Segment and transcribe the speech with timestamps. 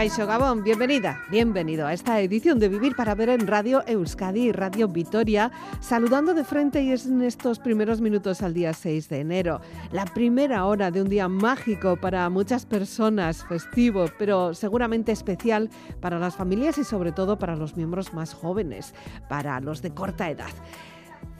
[0.00, 4.50] Caixo Gabón, bienvenida, bienvenido a esta edición de Vivir para Ver en Radio Euskadi y
[4.50, 9.20] Radio Vitoria, saludando de frente y es en estos primeros minutos al día 6 de
[9.20, 9.60] enero,
[9.92, 15.68] la primera hora de un día mágico para muchas personas, festivo, pero seguramente especial
[16.00, 18.94] para las familias y sobre todo para los miembros más jóvenes,
[19.28, 20.48] para los de corta edad.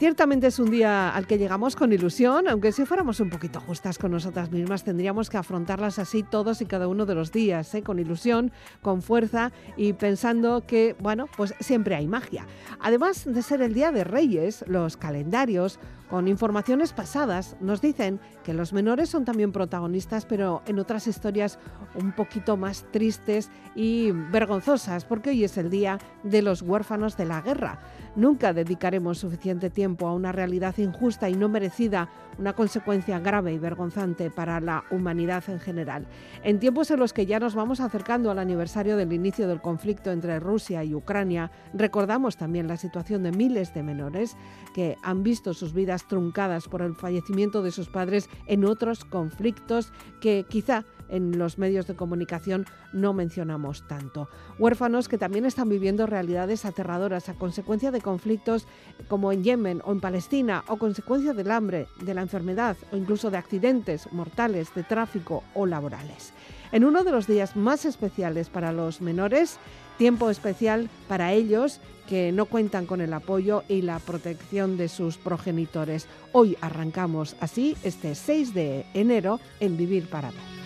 [0.00, 3.98] Ciertamente es un día al que llegamos con ilusión, aunque si fuéramos un poquito justas
[3.98, 7.82] con nosotras mismas tendríamos que afrontarlas así todos y cada uno de los días, ¿eh?
[7.82, 8.50] con ilusión,
[8.80, 12.46] con fuerza y pensando que, bueno, pues siempre hay magia.
[12.80, 15.78] Además de ser el Día de Reyes, los calendarios
[16.10, 21.60] con informaciones pasadas nos dicen que los menores son también protagonistas, pero en otras historias
[21.94, 27.26] un poquito más tristes y vergonzosas, porque hoy es el Día de los Huérfanos de
[27.26, 27.80] la Guerra.
[28.16, 32.08] Nunca dedicaremos suficiente tiempo a una realidad injusta y no merecida,
[32.40, 36.06] una consecuencia grave y vergonzante para la humanidad en general.
[36.42, 40.10] En tiempos en los que ya nos vamos acercando al aniversario del inicio del conflicto
[40.10, 44.36] entre Rusia y Ucrania, recordamos también la situación de miles de menores
[44.74, 49.92] que han visto sus vidas truncadas por el fallecimiento de sus padres en otros conflictos
[50.20, 54.28] que quizá en los medios de comunicación no mencionamos tanto.
[54.58, 58.66] Huérfanos que también están viviendo realidades aterradoras a consecuencia de conflictos
[59.08, 63.30] como en Yemen o en Palestina o consecuencia del hambre, de la enfermedad o incluso
[63.30, 66.32] de accidentes mortales de tráfico o laborales.
[66.72, 69.58] En uno de los días más especiales para los menores,
[69.98, 75.16] tiempo especial para ellos que no cuentan con el apoyo y la protección de sus
[75.16, 76.08] progenitores.
[76.32, 80.59] Hoy arrancamos así este 6 de enero en Vivir para Ver.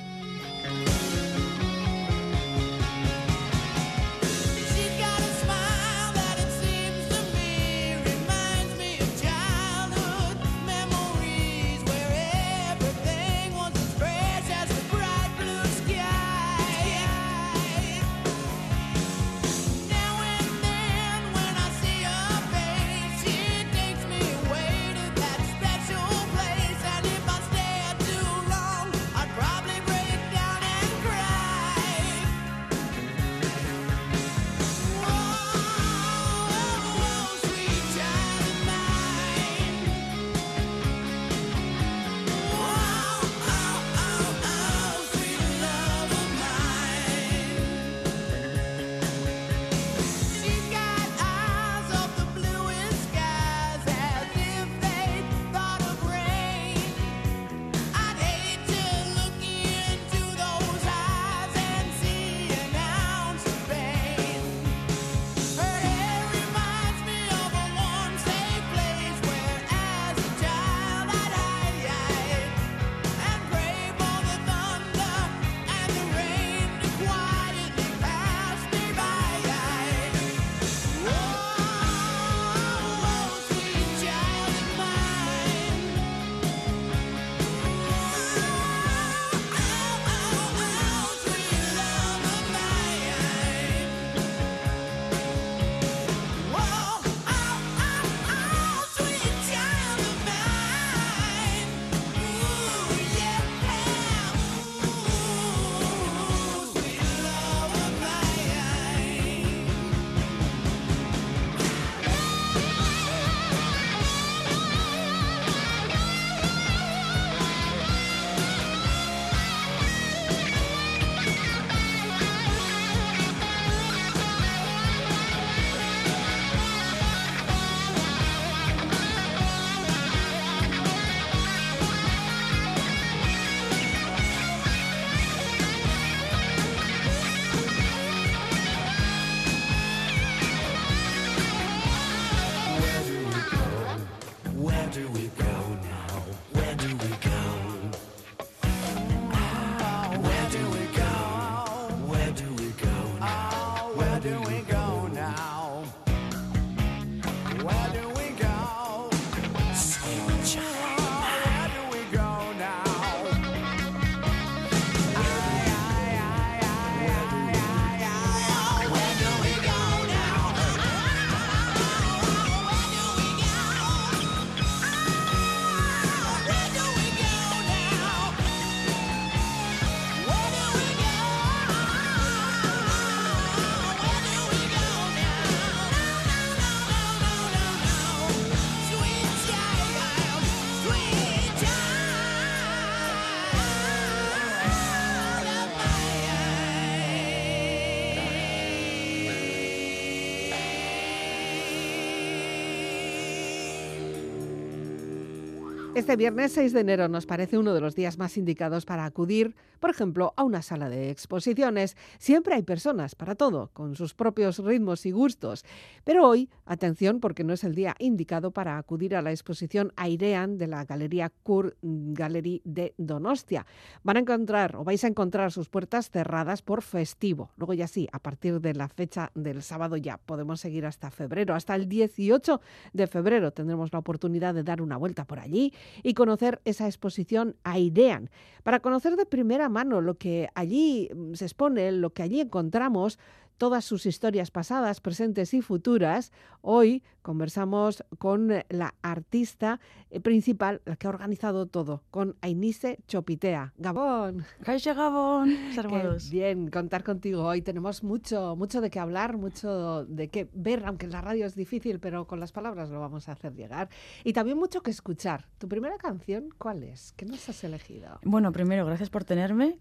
[205.95, 209.55] Este viernes 6 de enero nos parece uno de los días más indicados para acudir,
[209.79, 211.97] por ejemplo, a una sala de exposiciones.
[212.19, 215.65] Siempre hay personas para todo, con sus propios ritmos y gustos.
[216.03, 220.59] Pero hoy, atención, porque no es el día indicado para acudir a la exposición Airean
[220.59, 223.65] de la Galería Kur Gallery de Donostia.
[224.03, 227.53] Van a encontrar o vais a encontrar sus puertas cerradas por festivo.
[227.57, 231.55] Luego ya sí, a partir de la fecha del sábado ya podemos seguir hasta febrero.
[231.55, 232.61] Hasta el 18
[232.93, 237.57] de febrero tendremos la oportunidad de dar una vuelta por allí y conocer esa exposición
[237.65, 238.31] Airean.
[238.63, 243.19] Para conocer de primera mano lo que allí mm, se expone, lo que allí encontramos,
[243.59, 246.33] todas sus historias pasadas, presentes y futuras.
[246.61, 249.81] Hoy conversamos con la artista
[250.11, 253.73] eh, principal, la que ha organizado todo, con Ainise Chopitea.
[253.79, 254.45] Gabón.
[254.61, 255.57] Gabón.
[256.31, 257.63] bien, contar contigo hoy.
[257.63, 261.57] Tenemos mucho, mucho de qué hablar, mucho de qué ver, aunque en la radio es
[261.57, 263.89] difícil, pero con las palabras lo vamos a hacer llegar.
[264.23, 265.47] Y también mucho que escuchar.
[265.57, 267.15] ¿Tu primera canción cuál es?
[267.17, 268.21] ¿Qué nos has elegido?
[268.23, 269.79] Bueno, primero, gracias por tenerme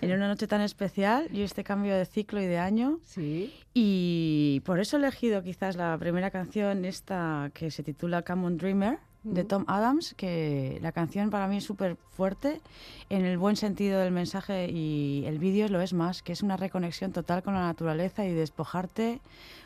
[0.00, 3.00] en una noche tan especial y este cambio de ciclo y de año.
[3.02, 3.52] Sí.
[3.74, 8.56] Y por eso he elegido quizás la primera canción, esta que se titula Come on
[8.56, 12.60] Dreamer, de Tom Adams, que la canción para mí es súper fuerte
[13.08, 16.58] en el buen sentido del mensaje y el vídeo lo es más, que es una
[16.58, 19.20] reconexión total con la naturaleza y despojarte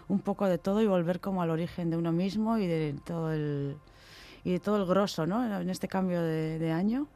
[0.07, 3.33] un poco de todo y volver como al origen de uno mismo y de todo
[3.33, 3.77] el
[4.45, 5.61] y de todo el grosso, ¿no?
[5.61, 7.09] En este cambio de, año.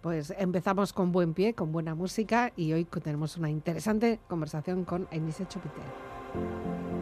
[0.00, 5.06] Pues empezamos con buen pie, con buena música y hoy tenemos una interesante conversación con
[5.12, 7.01] Enise Chopitel.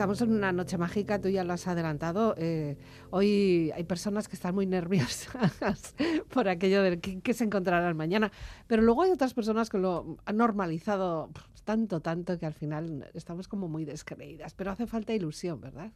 [0.00, 2.34] Estamos en una noche mágica, tú ya lo has adelantado.
[2.38, 2.78] Eh,
[3.10, 5.94] hoy hay personas que están muy nerviosas
[6.32, 8.32] por aquello de qué, se encontrarán mañana,
[8.66, 11.28] pero luego hay otras personas que lo han normalizado
[11.70, 14.54] tanto, tanto que al final estamos como muy descreídas.
[14.54, 15.92] Pero hace falta ilusión, ¿verdad?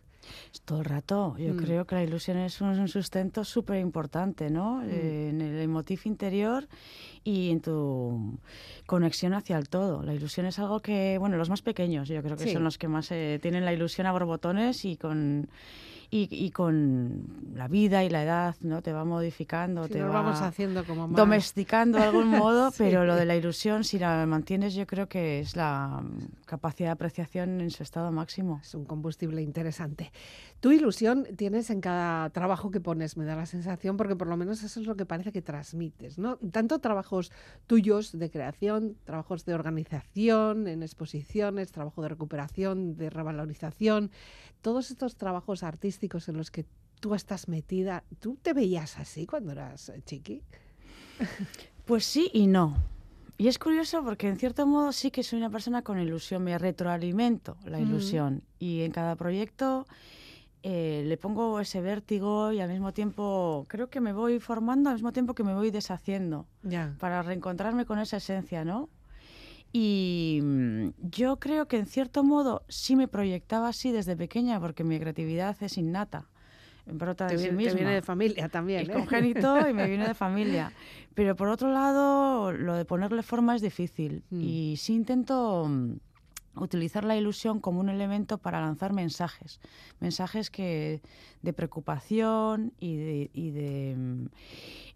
[0.64, 1.36] Todo el rato.
[1.36, 1.56] Yo mm.
[1.56, 4.76] creo que la ilusión es un, sustento súper importante, ¿no?
[4.76, 4.88] Mm.
[4.88, 6.68] Eh, en el emotivo interior
[7.24, 8.38] y en tu
[8.86, 10.04] conexión hacia el todo.
[10.04, 12.86] La ilusión es algo que, bueno, los más pequeños yo creo que son los que
[12.86, 15.48] más eh, tienen la ilusión a borbotones y con
[16.11, 18.82] y, con la vida y la edad, ¿no?
[18.82, 23.25] Te va modificando, te va vamos haciendo como domesticando de algún modo, pero lo de
[23.25, 26.02] la ilusión, si la mantienes, yo creo que es la
[26.46, 28.61] capacidad de apreciación en su estado máximo.
[28.62, 30.12] Es un combustible interesante.
[30.61, 34.37] Tu ilusión tienes en cada trabajo que pones, me da la sensación, porque por lo
[34.37, 36.37] menos eso es lo que parece que transmites, ¿no?
[36.52, 37.32] Tanto trabajos
[37.66, 44.11] tuyos de creación, trabajos de organización, en exposiciones, trabajo de recuperación, de revalorización,
[44.64, 46.64] todos estos trabajos artísticos en los que
[46.99, 50.42] tú estás metida, ¿tú te veías así cuando eras eh, chiqui?
[51.85, 52.75] Pues sí y no.
[53.37, 56.56] Y es curioso porque en cierto modo sí que soy una persona con ilusión, me
[56.56, 58.42] retroalimento la ilusión.
[58.59, 59.87] Y en cada proyecto
[60.62, 64.97] eh, le pongo ese vértigo y al mismo tiempo creo que me voy formando al
[64.97, 66.47] mismo tiempo que me voy deshaciendo
[66.99, 68.88] para reencontrarme con esa esencia, ¿no?
[69.76, 74.84] Y mm, yo creo que en cierto modo sí me proyectaba así desde pequeña porque
[74.84, 76.28] mi creatividad es innata.
[76.86, 78.82] Brota de viene, viene de familia también.
[78.82, 78.92] Es ¿eh?
[78.92, 80.72] congénito y me viene de familia.
[81.14, 84.22] Pero por otro lado, lo de ponerle forma es difícil.
[84.30, 84.40] Mm.
[84.40, 85.94] Y sí intento mm,
[86.54, 89.58] utilizar la ilusión como un elemento para lanzar mensajes.
[89.98, 91.02] Mensajes que
[91.42, 94.28] de preocupación y de, y de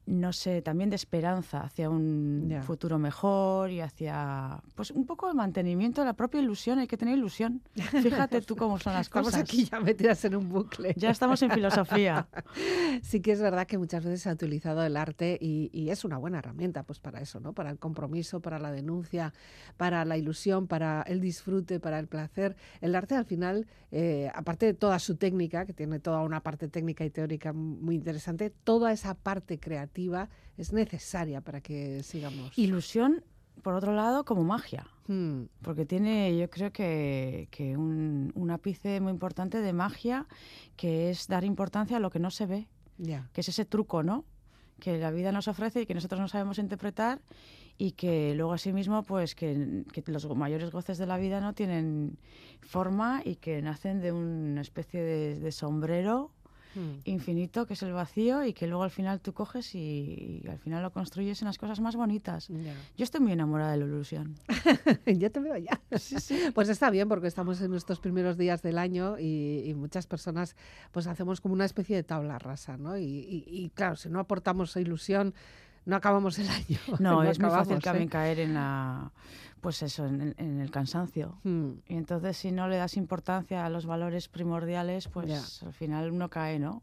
[0.08, 5.34] no sé, también de esperanza hacia un futuro mejor y hacia, pues un poco de
[5.34, 6.78] mantenimiento de la propia ilusión.
[6.78, 7.60] Hay que tener ilusión.
[7.74, 9.34] Fíjate tú cómo son las cosas.
[9.34, 10.94] Estamos aquí ya metidas en un bucle.
[10.96, 12.26] Ya estamos en filosofía.
[13.02, 16.18] sí que es verdad que muchas veces se ha utilizado el arte y, es una
[16.18, 17.54] buena herramienta pues para eso, ¿no?
[17.54, 19.32] Para el compromiso, para la denuncia,
[19.76, 22.56] para la ilusión, para el disfrute, para el placer.
[22.80, 26.68] El arte al final, eh, aparte de toda su técnica, que tiene toda una parte
[26.68, 29.97] técnica y teórica muy interesante, toda esa parte creativa
[30.56, 32.56] es necesaria para que sigamos.
[32.56, 33.24] Ilusión,
[33.62, 34.86] por otro lado, como magia.
[35.06, 35.44] Hmm.
[35.62, 40.26] Porque tiene, yo creo que, un, ápice muy importante de magia,
[40.76, 42.68] que es dar importancia a lo que no se ve.
[43.32, 44.24] Que es ese truco, ¿no?
[44.80, 47.20] Que la vida nos ofrece y que nosotros no sabemos interpretar
[47.76, 52.18] y que luego asimismo pues que, los mayores goces de la vida no tienen
[52.60, 56.32] forma y que nacen de una especie de sombrero
[56.78, 57.00] Hmm.
[57.04, 60.80] infinito, que es el vacío, y que luego al final tú coges y, al final
[60.80, 62.48] lo construyes en las cosas más bonitas.
[62.48, 64.36] Yo estoy muy enamorada de la ilusión.
[65.06, 65.80] ya te veo ya.
[66.54, 70.56] Pues está bien, porque estamos en nuestros primeros días del año y, muchas personas
[70.92, 72.96] pues hacemos como una especie de tabla rasa, ¿no?
[72.96, 75.34] Y, claro, si no aportamos ilusión,
[75.88, 76.78] no acabamos el año.
[77.00, 78.10] No, es muy fácil también ¿eh?
[78.10, 79.10] caer en la
[79.60, 81.38] pues eso, en, el cansancio.
[81.42, 81.70] Hmm.
[81.88, 86.28] Y entonces si no le das importancia a los valores primordiales, pues al final uno
[86.28, 86.82] cae, ¿no?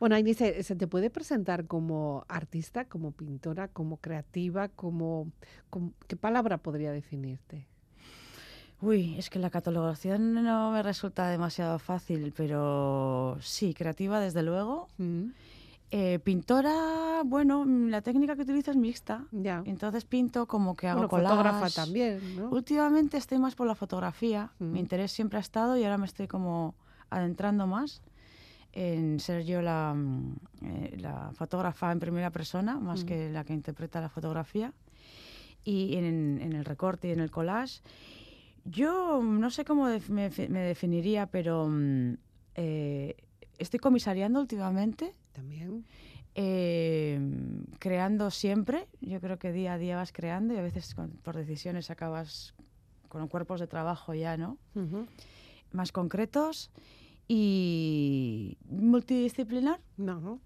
[0.00, 5.30] Bueno, Inés, ¿se te puede presentar como artista, como pintora, como creativa, como,
[6.06, 7.66] ¿qué palabra podría definirte?
[8.80, 14.88] Uy, es que la catalogación no me resulta demasiado fácil, pero sí, creativa desde luego.
[14.96, 15.30] Hmm.
[15.90, 19.24] Eh, pintora, bueno, mm, la técnica que utilizo es mixta.
[19.30, 19.62] Ya.
[19.66, 22.50] Entonces pinto como que hago bueno, fotógrafa también, ¿no?
[22.50, 24.50] Últimamente estoy más por la fotografía.
[24.58, 24.76] Mi mm.
[24.76, 26.74] interés siempre ha estado y ahora me estoy como
[27.08, 28.02] adentrando más
[28.76, 33.54] en ser yo la, mm, eh, la fotógrafa en primera persona, más que la que
[33.54, 34.74] interpreta la fotografía.
[35.64, 37.80] Y en, el recorte y en el collage.
[38.64, 41.68] Yo no sé cómo me, definiría, pero
[42.54, 43.16] eh,
[43.58, 45.65] estoy comisariando últimamente también.
[46.38, 47.18] Eh,
[47.78, 51.90] creando siempre, yo creo que día a día vas creando y a veces por decisiones
[51.90, 52.54] acabas
[53.08, 54.58] con cuerpos de trabajo ya, ¿no?
[55.72, 56.70] Más concretos
[57.26, 59.80] y multidisciplinar.
[59.96, 60.42] No.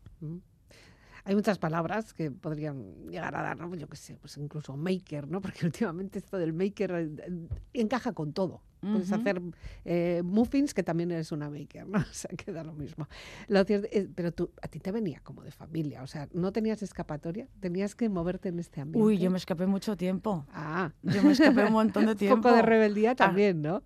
[1.25, 3.75] Hay muchas palabras que podrían llegar a dar, ¿no?
[3.75, 5.40] Yo qué sé, pues incluso maker, ¿no?
[5.42, 8.62] Porque últimamente esto del maker eh, encaja con todo.
[8.81, 9.43] Puedes hacer
[9.85, 11.99] eh, muffins, que también eres una maker, ¿no?
[12.11, 13.09] O sea, queda lo mismo.
[13.49, 16.83] Lo cierto, pero tú, a ti te venía como de familia, o sea, no tenías
[16.83, 19.07] escapatoria, tenías que moverte en este ambiente.
[19.07, 20.47] Uy, yo me escapé mucho tiempo.
[20.53, 20.93] Ah.
[21.03, 22.37] Yo me escapé un montón de tiempo.
[22.37, 23.83] un poco de rebeldía ah, también, ¿no?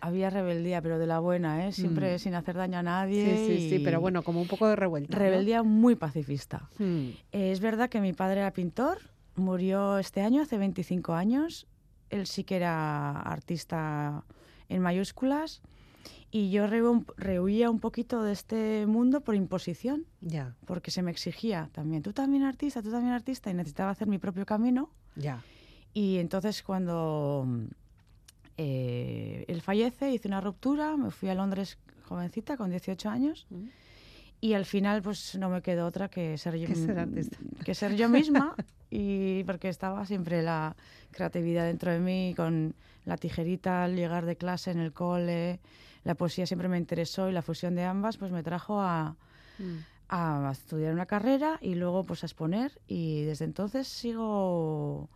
[0.00, 1.72] Había rebeldía, pero de la buena, ¿eh?
[1.72, 2.18] Siempre mm.
[2.18, 3.36] sin hacer daño a nadie.
[3.36, 5.16] Sí, sí, sí, pero bueno, como un poco de revuelta.
[5.16, 6.68] Rebeldía muy pacifista.
[6.78, 7.08] Mm.
[7.32, 8.98] es verdad que mi padre era pintor,
[9.34, 11.66] murió este año, hace 25 años.
[12.10, 14.24] Él sí que era artista
[14.68, 15.60] en mayúsculas
[16.30, 21.10] Y yo rehu- rehuía un poquito de este mundo por imposición, Ya, porque se me
[21.10, 24.90] exigía también, tú también artista, tú también artista, y necesitaba hacer mi propio camino.
[25.16, 25.42] ya.
[25.94, 27.46] Y entonces cuando
[28.56, 33.68] eh, él fallece, hice una ruptura, me fui a Londres jovencita, con 18 años, Mm.
[34.40, 37.08] y al final pues no me quedó otra que ser yo, ser
[37.64, 38.54] que ser yo misma,
[38.90, 40.76] y porque estaba siempre la
[41.10, 42.74] creatividad dentro de mí, con
[43.08, 45.60] la tijerita al llegar de clase en el cole,
[46.04, 49.16] la poesía siempre me interesó y la fusión de ambas pues me trajo a,
[49.58, 49.78] Mm.
[50.08, 55.08] a estudiar una carrera y luego pues a exponer y desde entonces sigo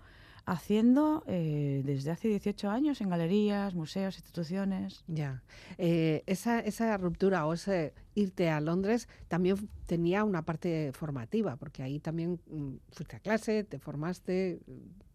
[0.45, 5.05] haciendo eh, desde hace 18 años en galerías, museos, instituciones.
[5.07, 5.43] Ya.
[5.79, 11.83] Eh, esa, esa ruptura o ese irte a Londres también tenía una parte formativa, porque
[11.83, 14.61] ahí también mm, fuiste a clase, te formaste,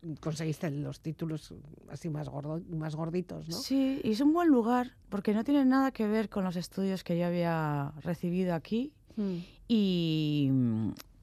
[0.01, 1.53] mm, conseguiste los títulos
[1.89, 3.55] así más, gordo, más gorditos, ¿no?
[3.57, 7.03] Sí, y es un buen lugar porque no tiene nada que ver con los estudios
[7.03, 9.37] que yo había recibido aquí Mm.
[9.67, 10.51] y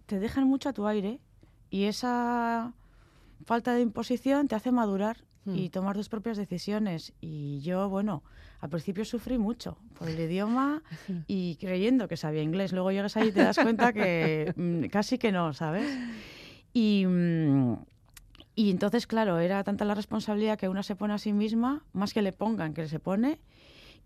[0.07, 1.21] te dejan mucho a tu aire
[1.71, 2.75] y esa
[3.45, 5.71] falta de imposición te hace madurar y Mm.
[5.73, 7.13] tomar tus propias decisiones.
[7.21, 8.23] Y yo, bueno,
[8.61, 10.83] al principio sufrí mucho por el idioma
[11.27, 12.73] y creyendo que sabía inglés.
[12.73, 15.87] Luego llegas ahí y te das cuenta que mm, casi que no, ¿sabes?
[16.73, 17.77] Y, mm,
[18.57, 22.15] y entonces, claro, era tanta la responsabilidad que una se pone a sí misma, más
[22.15, 23.39] que le pongan que se pone,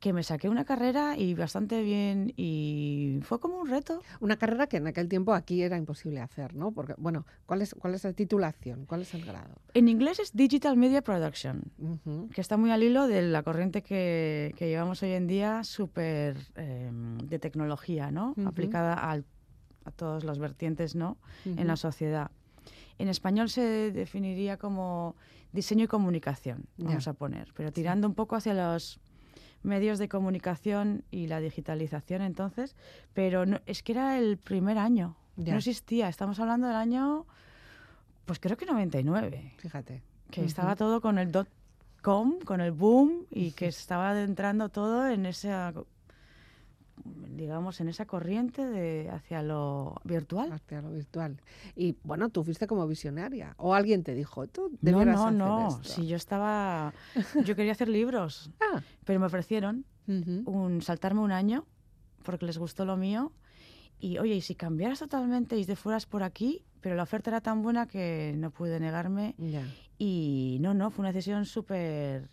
[0.00, 4.00] que me saqué una carrera y bastante bien y fue como un reto.
[4.20, 6.70] Una carrera que en aquel tiempo aquí era imposible hacer, ¿no?
[6.72, 8.86] Porque, bueno, ¿cuál es, cuál es la titulación?
[8.86, 9.56] ¿Cuál es el grado?
[9.74, 12.28] En inglés es Digital Media Production, Ujú.
[12.32, 16.36] que está muy al hilo de la corriente que, que llevamos hoy en día, súper
[16.54, 16.90] eh,
[17.24, 18.32] de tecnología, ¿no?
[18.36, 18.46] Ujú.
[18.48, 19.24] Aplicada al-
[19.84, 21.18] a todas las vertientes, ¿no?
[21.44, 22.30] En la sociedad.
[22.98, 25.16] En español se definiría como
[25.52, 27.12] diseño y comunicación, vamos Ya.
[27.12, 29.00] a poner, pero tirando un poco hacia los
[29.62, 32.76] medios de comunicación y la digitalización entonces,
[33.14, 35.52] pero no, es que era el primer año, Ya.
[35.52, 37.26] no existía, estamos hablando del año,
[38.24, 40.02] pues creo que 99, Fíjate.
[40.30, 41.48] que estaba todo con el dot
[42.02, 45.72] com, con el boom y que estaba entrando todo en esa
[47.04, 50.52] digamos en esa corriente de hacia lo virtual.
[50.52, 51.40] Hacia lo virtual.
[51.76, 53.54] Y bueno, tú fuiste como visionaria.
[53.58, 55.68] O alguien te dijo, tú No, no, no.
[55.68, 55.84] esto.
[55.84, 56.92] Si yo estaba,
[57.44, 60.42] yo quería hacer libros, Ah, pero me ofrecieron ujú.
[60.50, 61.66] un saltarme un año
[62.24, 63.32] porque les gustó lo mío
[64.00, 67.40] y oye, y si cambiaras totalmente y te fueras por aquí, pero la oferta era
[67.40, 69.64] tan buena que no pude negarme Ya.
[69.98, 72.30] y no, no, fue una decisión súper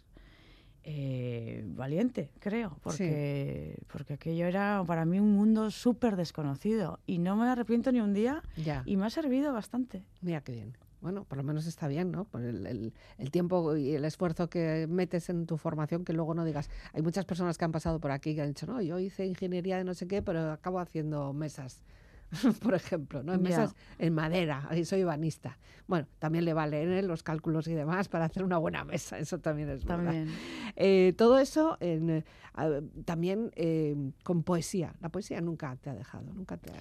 [0.88, 7.36] eh, valiente, creo, porque, porque aquello era para mí un mundo súper desconocido y no
[7.36, 8.84] me arrepiento ni un día Ya.
[8.86, 10.04] y me ha servido bastante.
[10.22, 10.78] Mira qué bien.
[11.02, 12.26] Bueno, por lo menos está bien, ¿no?
[12.26, 16.34] Por el, el- el tiempo y el esfuerzo que metes en tu formación, que luego
[16.34, 16.70] no digas.
[16.94, 19.78] Hay muchas personas que han pasado por aquí que han dicho, no, yo hice ingeniería
[19.78, 21.84] de no sé qué, pero acabo haciendo mesas,
[22.62, 23.34] por ejemplo, ¿no?
[23.34, 25.58] En mesas en madera, ahí soy banista.
[25.88, 27.02] Bueno, también le valen ¿eh?
[27.04, 30.04] los cálculos y demás para hacer una buena mesa, eso también es verdad.
[30.06, 30.28] También.
[30.76, 34.94] Eh, todo eso en, eh, a- también eh, con poesía.
[35.02, 36.76] La poesía nunca te ha dejado, nunca te ha...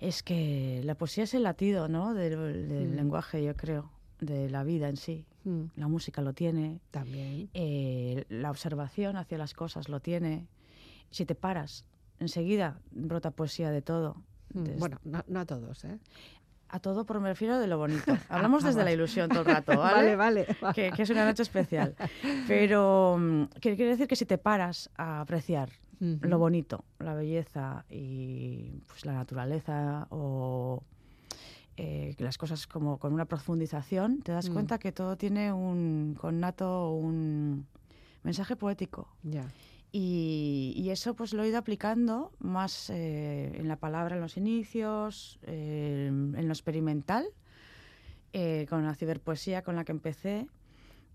[0.00, 2.12] Es que la poesía es el latido, ¿no?
[2.14, 2.96] Del, del Mm.
[2.96, 5.26] lenguaje, yo creo, de la vida en sí.
[5.44, 7.48] Mm, La música lo tiene, también.
[7.54, 10.48] eh, la observación hacia las cosas lo tiene.
[11.10, 11.84] Si te paras,
[12.18, 14.16] enseguida brota poesía de todo.
[14.54, 15.98] Mm, Bueno, no, no a todos, ¿eh?
[16.68, 18.04] A todo, pero me refiero de lo bonito.
[18.30, 20.46] Hablamos ah, desde la ilusión todo el rato, Vale, ¿vale?
[20.60, 20.72] vale.
[20.74, 21.94] Que, que es una noche especial.
[22.48, 25.68] Pero mm, que quiere decir que si te paras a apreciar
[26.00, 30.82] lo bonito, la belleza y pues, la naturaleza o
[31.76, 34.52] eh, las cosas como con una profundización, te das Mm.
[34.52, 37.66] cuenta que todo tiene un connato, un
[38.24, 39.06] mensaje poético.
[39.22, 39.44] Ya.
[39.94, 44.38] Y, y eso pues lo he ido aplicando más eh, en la palabra en los
[44.38, 47.26] inicios, eh, en lo experimental,
[48.32, 50.46] eh, con la ciberpoesía con la que empecé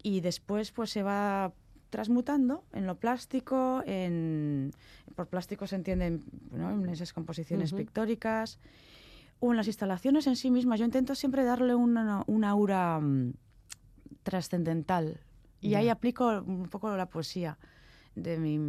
[0.04, 1.52] y después pues se va
[1.90, 4.72] transmutando en lo plástico, en,
[5.16, 6.70] por plástico se entienden ¿no?
[6.70, 7.78] en esas composiciones Ujú.
[7.80, 8.60] pictóricas
[9.40, 10.80] o en las instalaciones en sí mismas.
[10.80, 13.34] Yo intento siempre darle una, una aura mm,
[14.22, 15.22] trascendental
[15.62, 15.94] y ahí Ya.
[15.94, 17.58] aplico un poco la poesía
[18.18, 18.60] de mi,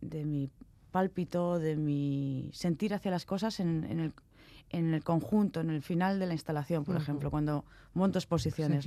[0.00, 0.50] de mi
[0.90, 4.12] pálpito, de mi sentir hacia las cosas en, en el,
[4.70, 8.86] en el conjunto, en el final de la instalación, por ejemplo, cuando monto exposiciones.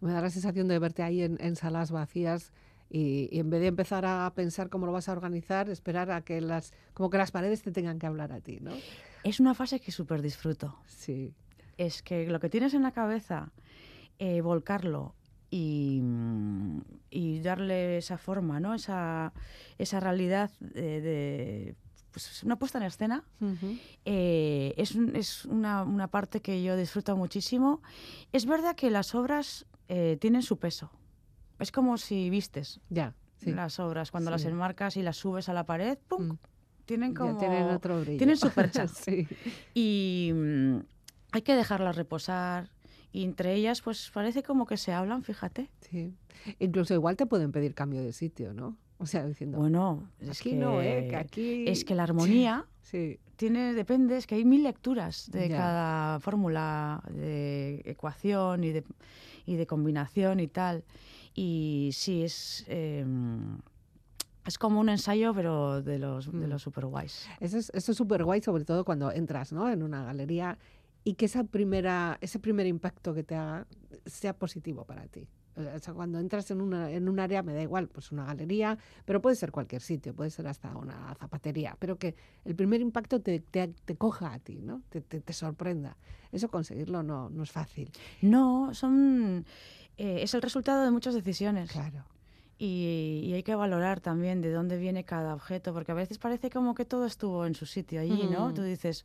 [0.00, 2.52] Me da la sensación de verte ahí en, en salas vacías
[2.88, 6.22] y, y en vez de empezar a pensar cómo lo vas a organizar, esperar a
[6.22, 8.72] que las, como que las paredes te tengan que hablar a ti, ¿no?
[9.24, 10.76] Es una fase que súper disfruto.
[10.86, 11.34] Sí.
[11.76, 13.52] Es que lo que tienes en la cabeza,
[14.18, 15.14] eh, volcarlo
[15.52, 18.72] y, mm, y darle esa forma, ¿no?
[18.74, 19.34] Esa,
[19.76, 21.74] esa realidad de, de,
[22.10, 23.22] pues, una puesta en escena.
[23.38, 23.76] Ujú.
[24.06, 27.82] Eh, es un- es una, una parte que yo disfruto muchísimo.
[28.32, 30.90] Es verdad que las obras eh, tienen su peso.
[31.58, 33.52] Es como si vistes Ya, sí.
[33.52, 36.28] las obras, cuando las enmarcas y las subes a la pared, ¡pum!
[36.28, 36.38] Mm.
[36.86, 37.36] Tienen Ya como...
[37.38, 38.16] tienen otro brillo.
[38.18, 38.88] tienen su percha.
[38.88, 39.28] sí.
[39.74, 40.76] Y mm,
[41.32, 42.70] hay que dejarlas reposar.
[43.12, 45.70] Y entre ellas, pues parece como que se hablan, fíjate.
[45.80, 46.14] Sí.
[46.58, 48.76] Incluso igual te pueden pedir cambio de sitio, ¿no?
[48.98, 51.08] O sea, diciendo, Bueno, es aquí que, no, ¿eh?
[51.10, 51.64] Que aquí...
[51.68, 55.56] es que la armonía Sí, tiene, depende, es que hay mil lecturas de Ya.
[55.56, 58.84] cada fórmula de ecuación y de,
[59.46, 60.84] y de combinación y tal.
[61.34, 63.04] Y sí, es, eh,
[64.46, 66.50] es como un ensayo, pero de los, de Mm.
[66.50, 67.28] los super guays.
[67.40, 69.70] Eso es eso es súper guay, sobre todo cuando entras ¿no?
[69.70, 70.58] en una galería
[71.04, 73.66] y que esa primera, ese primer impacto que te haga
[74.06, 75.28] sea positivo para ti.
[75.54, 78.78] O sea, cuando entras en, una, en un área, me da igual, pues una galería,
[79.04, 82.14] pero puede ser cualquier sitio, puede ser hasta una zapatería, pero que
[82.46, 84.80] el primer impacto te, te, te coja a ti, ¿no?
[84.88, 85.98] te, te, te sorprenda.
[86.30, 87.90] Eso conseguirlo no, no es fácil.
[88.22, 89.44] No, son
[89.98, 91.70] eh, es el resultado de muchas decisiones.
[91.70, 92.04] Claro.
[92.64, 96.48] Y, y hay que valorar también de dónde viene cada objeto, porque a veces parece
[96.48, 98.50] como que todo estuvo en su sitio allí, ¿no?
[98.50, 98.54] Mm.
[98.54, 99.04] Tú dices,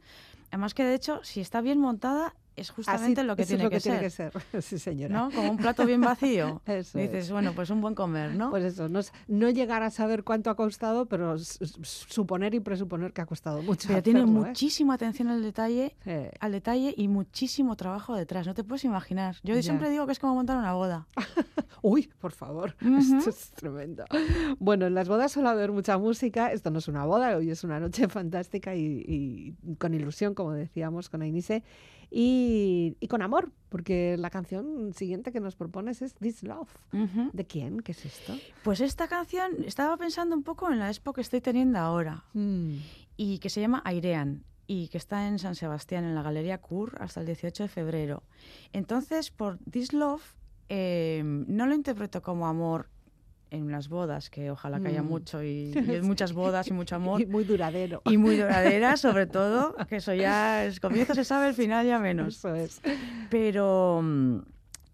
[0.52, 3.64] además que de hecho, si está bien montada, es justamente Así- lo que, tiene, es
[3.66, 4.62] lo que que tiene ser, que ser.
[4.64, 5.14] sí, señora.
[5.16, 5.32] ¿no?
[5.32, 6.62] Como un plato bien vacío.
[6.66, 7.32] Eso dices, es.
[7.32, 8.50] bueno, pues un buen comer, ¿no?
[8.50, 13.26] Pues eso, no, llegar a saber cuánto ha costado, pero suponer y presuponer que ha
[13.26, 13.88] costado mucho.
[13.88, 14.26] Pero tiene ¿eh?
[14.26, 18.48] muchísima atención al detalle, Eh, al detalle y muchísimo trabajo detrás.
[18.48, 19.36] No te puedes imaginar.
[19.44, 19.62] Yo Ya.
[19.62, 21.08] siempre digo que es como montar una boda.
[21.84, 24.04] Uy, por favor, esto es tremendo.
[24.58, 26.52] Bueno, en las bodas suele haber mucha música.
[26.52, 30.54] Esto no es una boda, hoy es una noche fantástica y, y con ilusión, como
[30.54, 31.64] decíamos, con Ainise.
[32.10, 36.70] Y, y con amor, porque la canción siguiente que nos propones es This Love.
[37.34, 37.82] ¿De quién?
[37.82, 38.34] ¿Qué es esto?
[38.64, 42.24] Pues esta canción estaba pensando un poco en la expo que estoy teniendo ahora.
[42.34, 42.76] Mm,
[43.18, 46.98] y que se llama Airean y que está en San Sebastián, en la Galería Kur,
[47.00, 48.24] hasta el 18 de febrero.
[48.74, 50.36] Entonces, por This Love,
[50.70, 52.90] eh, no lo interpreto como amor
[53.52, 55.08] en las bodas, que ojalá que haya Mm.
[55.08, 57.22] mucho y, y muchas bodas y mucho amor.
[57.22, 58.02] y muy duradero.
[58.06, 62.00] Y muy duradera, sobre todo, que eso ya es comienzo se sabe, el final ya
[62.00, 62.38] menos.
[62.38, 62.82] Eso es.
[63.30, 64.38] Pero mm,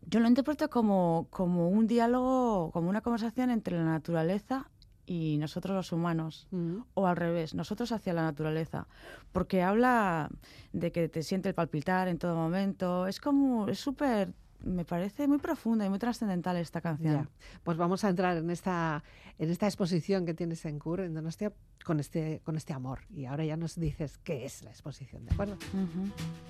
[0.10, 4.70] yo lo interpreto como, como un diálogo, como una conversación entre la naturaleza
[5.06, 8.88] y nosotros los humanos Mm, o al revés, nosotros hacia la naturaleza,
[9.34, 10.30] porque habla
[10.72, 15.28] de que te siente el palpitar en todo momento, es como, es súper, me parece
[15.28, 17.23] muy profunda y muy trascendental esta canción.
[17.23, 17.30] Ya.
[17.63, 19.04] Pues vamos a entrar en esta,
[19.38, 21.54] en esta exposición que tienes en CUR, en Donostia,
[21.86, 23.02] con este, con este amor.
[23.10, 25.58] Y ahora ya nos dices qué es la exposición, ¿de acuerdo?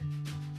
[0.04, 0.53] I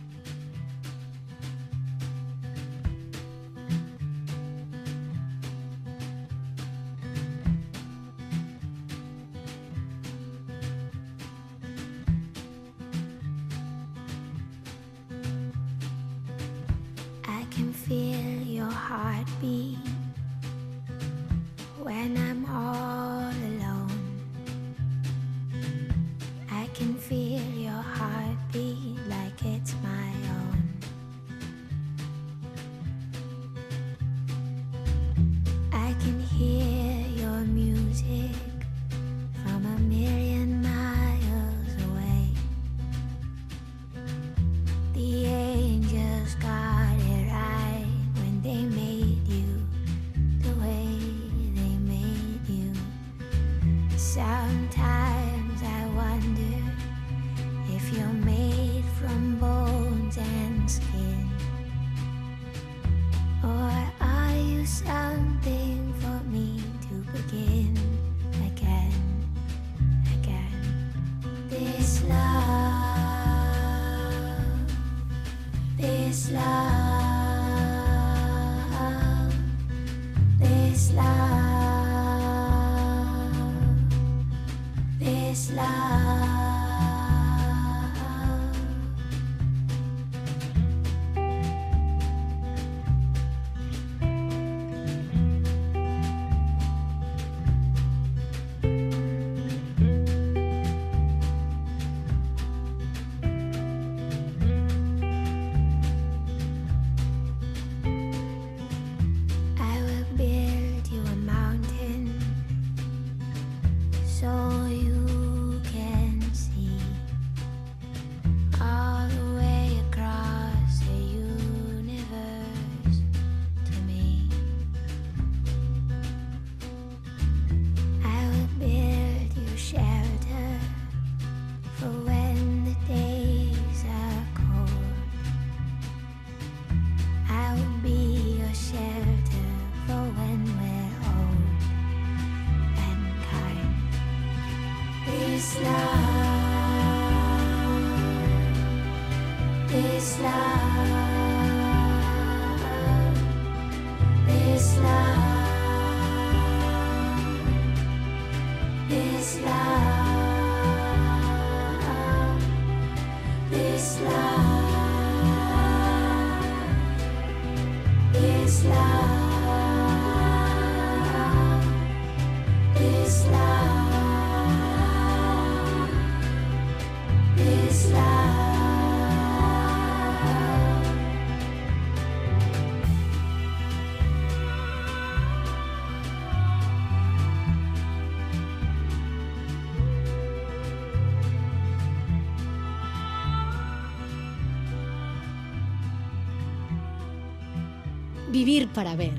[198.34, 199.14] Vivir para ver.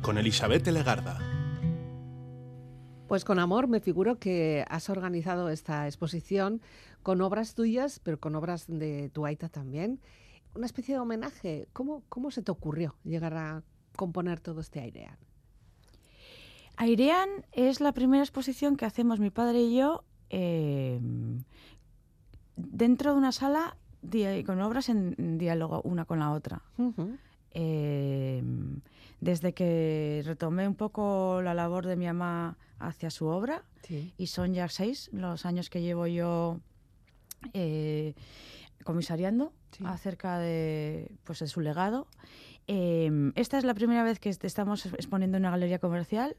[0.00, 1.18] Con Elizabeth Legarda.
[3.06, 6.62] Pues con amor me figuro que has organizado esta exposición
[7.02, 10.00] con obras tuyas, pero con obras de tu Aita también.
[10.54, 11.68] Una especie de homenaje.
[11.74, 13.62] ¿Cómo, cómo se te ocurrió llegar a
[13.96, 15.18] componer todo este airean?
[16.78, 20.98] Airean es la primera exposición que hacemos mi padre y yo eh,
[22.56, 23.76] dentro de una sala
[24.46, 26.62] con obras en diálogo una con la otra.
[27.54, 28.42] Eh,
[29.20, 34.12] desde que retomé un poco la labor de mi mamá hacia su obra, Sí.
[34.18, 36.60] y son ya seis los años que llevo yo
[37.52, 38.14] eh,
[38.84, 39.84] comisariando Sí.
[39.86, 42.06] acerca de, pues, de su legado.
[42.66, 46.34] Eh, esta es la primera vez que est- estamos exponiendo en una galería comercial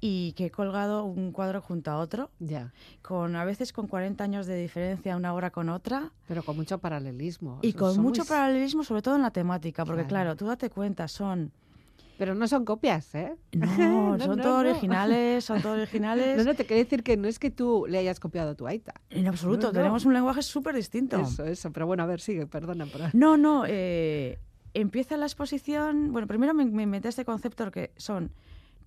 [0.00, 4.24] y que he colgado un cuadro junto a otro, Ya, con a veces con 40
[4.24, 7.60] años de diferencia una obra con otra pero con mucho paralelismo.
[7.62, 10.08] y con mucho paralelismo, sobre todo en la temática, porque Claro.
[10.34, 11.52] claro, tú date cuenta, son
[12.18, 13.36] Pero no son copias, ¿eh?
[13.52, 14.70] no, No, son no, todos no.
[14.70, 16.36] originales, son todos originales.
[16.38, 18.66] No, no, te quiero decir que no es que tú le hayas copiado a tu
[18.66, 18.94] Aita.
[19.10, 19.78] En absoluto, No, no.
[19.78, 21.20] tenemos un lenguaje súper distinto.
[21.20, 21.70] Eso, eso.
[21.70, 22.86] Pero bueno, a ver, sigue, perdona.
[22.92, 24.40] pero- No, no, eh,
[24.74, 26.12] empieza la exposición.
[26.12, 28.30] Bueno, primero me, me inventé este concepto que son,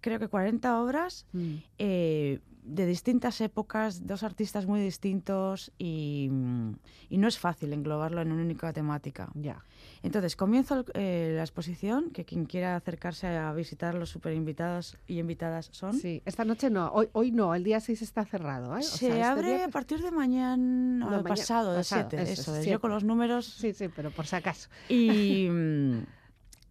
[0.01, 6.71] creo que 40 obras Mm, eh, de distintas épocas, dos artistas muy distintos y, mm,
[7.09, 9.29] y no es fácil englobarlo en una única temática.
[9.33, 9.63] Ya.
[10.03, 14.97] Entonces, comienzo el- eh, la exposición, que quien quiera acercarse a visitar los super invitados
[15.07, 15.93] y invitadas son.
[15.93, 18.75] Sí, esta noche no, hoy, hoy no, el día 6 está cerrado.
[18.77, 18.79] ¿eh?
[18.79, 22.07] O Se sea, este abre a partir de mañana, No, o mañana- pasado, de pasado,
[22.11, 22.65] 7, eso, eso, es.
[22.67, 24.69] Yo con los números Sí, sí, pero por si acaso.
[24.87, 26.03] Y mm,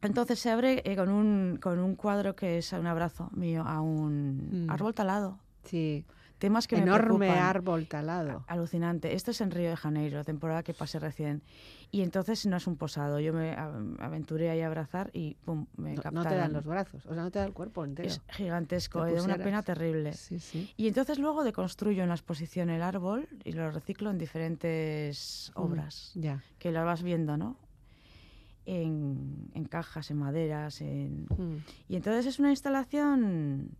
[0.02, 3.80] entonces se abre eh, con, un, con un cuadro que es un abrazo mío a
[3.80, 4.70] un Mm.
[4.70, 5.38] árbol talado.
[5.64, 6.04] Sí,
[6.38, 8.44] Temas que me enorme árbol talado.
[8.48, 9.14] Alucinante.
[9.14, 11.42] Esto es en Río de Janeiro, temporada que pasé recién.
[11.90, 13.20] Y entonces no es un posado.
[13.20, 13.52] Yo me
[13.98, 16.24] aventuré ahí a abrazar y pum, me No, captaron.
[16.24, 18.08] no te dan los brazos, o sea, no te da el cuerpo entero.
[18.08, 20.14] Es gigantesco, Te eh, una pena terrible.
[20.14, 20.72] Sí, sí.
[20.78, 25.60] Y entonces luego deconstruyo en la exposición el árbol y lo reciclo en diferentes Mm,
[25.60, 26.42] obras Ya.
[26.58, 27.58] que las vas viendo, ¿no?
[28.64, 31.56] En, en cajas, en maderas, en, Mm,
[31.88, 33.76] Y entonces es una instalación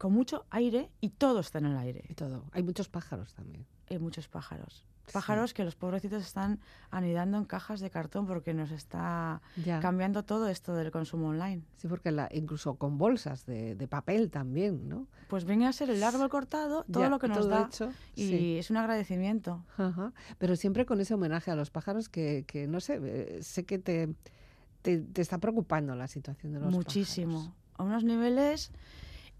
[0.00, 2.04] con mucho aire y todo está en el aire.
[2.08, 2.44] Y todo.
[2.52, 3.66] Hay muchos pájaros también.
[3.90, 4.86] Hay muchos pájaros.
[5.12, 6.58] Pájaros que los pobrecitos están
[6.90, 9.80] anidando en cajas de cartón porque nos está Ya.
[9.80, 11.62] cambiando todo esto del consumo online.
[11.76, 15.06] Sí, porque la, incluso con bolsas de, de papel también, ¿no?
[15.28, 17.66] Pues viene a ser el árbol cortado, todo Ya, lo que nos da.
[17.66, 18.58] hecho, y sí.
[18.58, 19.64] es un agradecimiento.
[19.76, 20.12] Ajá.
[20.38, 23.78] Pero siempre con ese homenaje a los pájaros que, que no sé, eh, sé que
[23.80, 24.14] te,
[24.80, 27.34] te, te está preocupando la situación de los Muchísimo.
[27.38, 27.56] pájaros.
[27.74, 28.70] A unos niveles...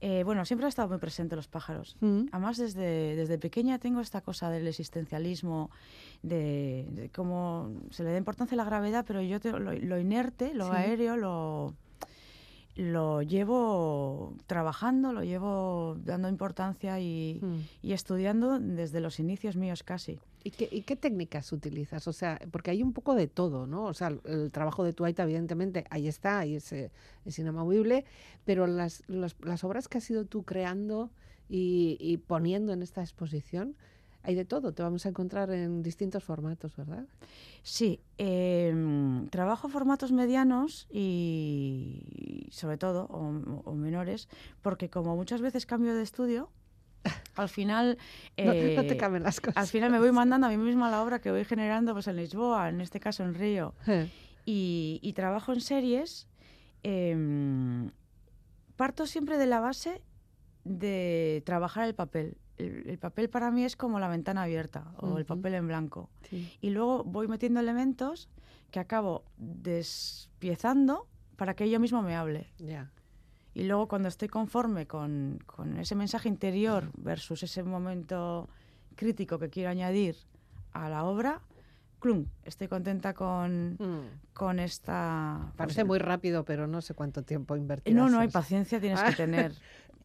[0.01, 1.97] eh, bueno, siempre han estado muy presentes los pájaros.
[2.01, 5.71] Mm, Además, desde, desde pequeña tengo esta cosa del existencialismo,
[6.23, 9.99] de, de cómo se le da importancia a la gravedad, pero yo te- lo, lo
[10.01, 10.73] inerte, lo Sí.
[10.75, 11.75] aéreo, lo,
[12.77, 17.87] lo llevo trabajando, lo llevo dando importancia y, mm.
[17.87, 20.19] y estudiando desde los inicios míos casi.
[20.43, 22.09] ¿Y qué, y qué técnicas utilizas?
[22.09, 23.85] O sea, porque hay un poco de todo, ¿no?
[23.85, 26.91] O sea, el, trabajo de Tuaita, evidentemente, ahí está, ahí es, eh,
[27.27, 28.05] es inamovible,
[28.45, 31.11] pero las, los- las obras que has ido tú creando
[31.49, 33.75] y, poniendo en esta exposición,
[34.23, 37.07] hay de todo, te vamos a encontrar en distintos formatos, ¿verdad?
[37.63, 44.29] Sí, em, trabajo formatos medianos y sobre todo, o menores,
[44.63, 46.51] porque como muchas veces cambio de estudio,
[47.37, 47.97] al final...
[48.39, 49.57] No, no te eh, caben las cosas.
[49.57, 52.17] Al final me voy mandando a mí misma la obra que voy generando pues en
[52.17, 54.09] Lisboa, en este caso en Río, Eh,
[54.47, 56.27] y, y trabajo en series.
[56.83, 57.91] em,
[58.77, 60.01] parto siempre de la base
[60.65, 62.39] de trabajar el papel.
[62.57, 66.09] El, el papel para mí es como la ventana abierta o el papel en blanco.
[66.31, 66.51] sí.
[66.63, 68.29] Y luego voy metiendo elementos
[68.71, 72.53] que acabo despiezando para que yo mismo me hable.
[73.55, 78.49] Y luego cuando estoy conforme con, con ese mensaje interior versus ese momento
[78.95, 80.17] crítico que quiero añadir
[80.73, 81.41] a la obra,
[81.99, 84.33] clum, estoy contenta con, Mm.
[84.33, 85.53] con esta...
[85.57, 87.95] Parece muy rápido, pero no sé cuánto tiempo invertir.
[87.95, 89.11] No, no, hay paciencia tienes Ah.
[89.11, 89.53] que tener.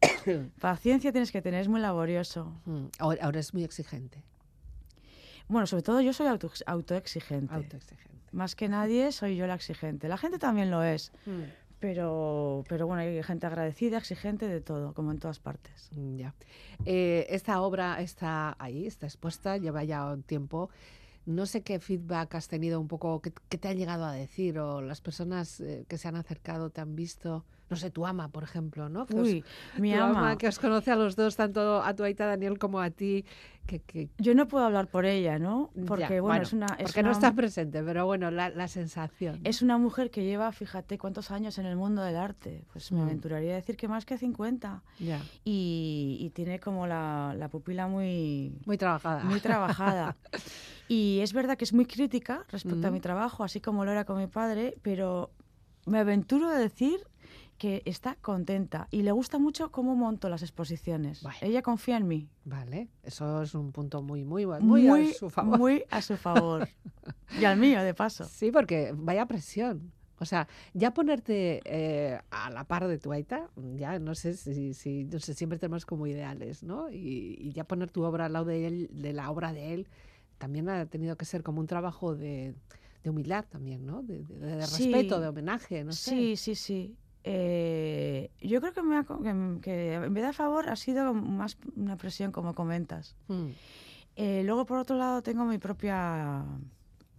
[0.60, 2.52] paciencia tienes que tener, es muy laborioso.
[2.66, 4.22] Mm, Ahora, ahora es muy exigente,
[5.48, 7.54] Bueno, sobre todo yo soy auto, autoexigente.
[7.54, 8.26] autoexigente.
[8.32, 10.08] Más que nadie soy yo la exigente.
[10.08, 11.42] La gente también lo es, Mm,
[11.78, 15.90] pero, pero bueno, hay gente agradecida, exigente de todo, como en todas partes.
[15.92, 16.34] mm, Ya.
[16.84, 20.70] Eh, esta obra está ahí, está expuesta, lleva ya un tiempo.
[21.26, 24.80] No sé qué feedback has tenido un poco, qué, te han llegado a decir o
[24.80, 27.44] las personas eh, que se han acercado te han visto.
[27.68, 29.06] No sé, tu ama, por ejemplo, ¿no?
[29.06, 29.44] Que os- Uy,
[29.78, 30.38] mi tu ama.
[30.38, 33.24] que os conoce a los dos, tanto a tu aita Daniel como a ti,
[33.66, 35.70] que, que Yo no puedo hablar por ella, ¿no?
[35.88, 36.66] Porque, ya, bueno, es una...
[36.78, 39.40] Es porque no estás presente, pero bueno, la, la sensación.
[39.42, 42.62] Es una mujer que lleva, fíjate, cuántos años en el mundo del arte.
[42.72, 43.02] Pues me Mm.
[43.02, 44.84] aventuraría a decir que más que 50.
[45.00, 49.24] ya, Y, y tiene como la, la pupila muy, muy trabajada.
[49.24, 50.16] muy trabajada.
[50.88, 52.94] y es verdad que es muy crítica respecto a Mm.
[52.94, 55.30] mi trabajo, así como lo era con mi padre, pero
[55.86, 56.98] me aventuro a decir
[57.58, 61.22] que está contenta y le gusta mucho cómo monto las exposiciones.
[61.22, 61.38] Bueno.
[61.40, 62.28] Ella confía en mí.
[62.44, 65.58] Vale, eso es un punto muy, muy, muy, a su favor.
[65.58, 66.68] muy a su favor.
[67.40, 68.24] y al mío, de paso.
[68.30, 69.92] Sí, porque vaya presión.
[70.18, 74.72] O sea, ya ponerte eh, a la par de tu aita, ya no sé si,
[74.72, 76.90] si no sé, siempre tenemos como ideales, ¿no?
[76.90, 79.88] Y, y ya poner tu obra al lado de él, de la obra de él,
[80.38, 82.54] también ha tenido que ser como un trabajo de,
[83.04, 84.02] de humildad también, ¿no?
[84.02, 84.90] De, de- de Sí.
[84.90, 86.10] respeto, de homenaje, no sé.
[86.10, 86.96] Sí, sí, sí.
[87.28, 90.76] Eh, yo creo que, me ha co- que, que en vez de a favor ha
[90.76, 93.16] sido más una presión, como comentas.
[93.28, 93.48] Mm,
[94.18, 96.44] Eh, luego, por otro lado, tengo mi propia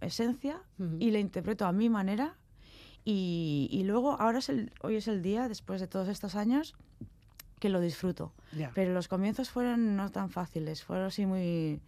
[0.00, 0.60] esencia
[0.98, 2.34] y la interpreto a mi manera.
[3.04, 6.74] Y, y luego, ahora es el, hoy es el día, después de todos estos años,
[7.60, 8.32] que lo disfruto.
[8.56, 8.72] Ya.
[8.74, 11.80] Pero los comienzos fueron no tan fáciles, fueron así muy...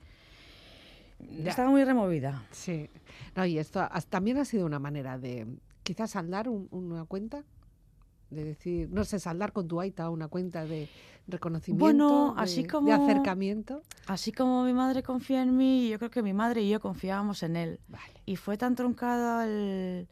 [1.43, 1.51] Ya.
[1.51, 2.43] Estaba muy removida.
[2.53, 2.89] Sí.
[3.35, 5.47] No, y esto has- también ha sido una manera de
[5.83, 7.43] quizás saldar un- una cuenta,
[8.31, 10.89] de decir, no sé, saldar con tu aita una cuenta de
[11.27, 13.83] reconocimiento, Bueno, de- así de, como- acercamiento.
[14.07, 17.43] Así como mi madre confía en mí, yo creo que mi madre y yo confiábamos
[17.43, 17.81] en él.
[17.89, 18.13] Vale.
[18.27, 20.09] Y fue tan truncado el,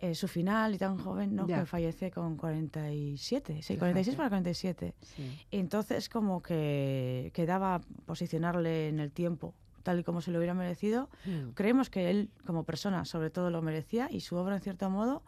[0.00, 1.46] eh, su final y tan joven, ¿no?
[1.46, 1.60] Ya.
[1.60, 3.78] Que fallece con 47, sí, Fíjate.
[3.78, 4.94] 46 para 47.
[5.02, 5.38] Sí.
[5.50, 11.08] Entonces como que quedaba posicionarle en el tiempo, tal y como se lo hubiera merecido.
[11.24, 11.50] Mm.
[11.54, 15.22] Creemos que él como persona sobre todo lo merecía y su obra en cierto modo,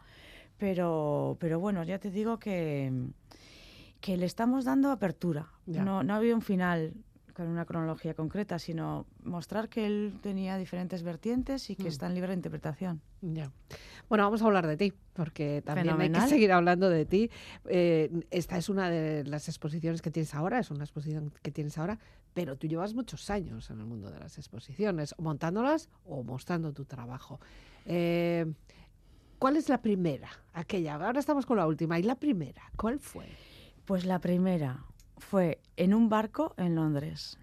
[0.65, 2.93] pero, pero bueno, ya te digo que,
[3.99, 5.47] que le estamos dando apertura.
[5.65, 5.83] Ya.
[5.83, 6.93] No, no había un final
[7.33, 11.87] con una cronología concreta, sino mostrar que él tenía diferentes vertientes y que Mm.
[11.87, 13.01] están libres de interpretación.
[13.21, 13.51] Ya.
[14.07, 17.31] Bueno, vamos a hablar de ti, porque también hay que seguir hablando de ti.
[17.67, 21.75] Eh, esta es una de las exposiciones que tienes ahora, es una exposición que tienes
[21.79, 21.97] ahora,
[22.35, 26.85] pero tú llevas muchos años en el mundo de las exposiciones, montándolas o mostrando tu
[26.85, 27.39] trabajo.
[27.87, 28.45] Eh,
[29.41, 30.29] ¿Cuál es la primera?
[30.53, 31.97] Aquella, ahora estamos con la última.
[31.97, 32.61] ¿Y la primera?
[32.77, 33.25] ¿Cuál fue?
[33.85, 34.85] Pues la primera
[35.17, 37.39] fue en un barco en Londres.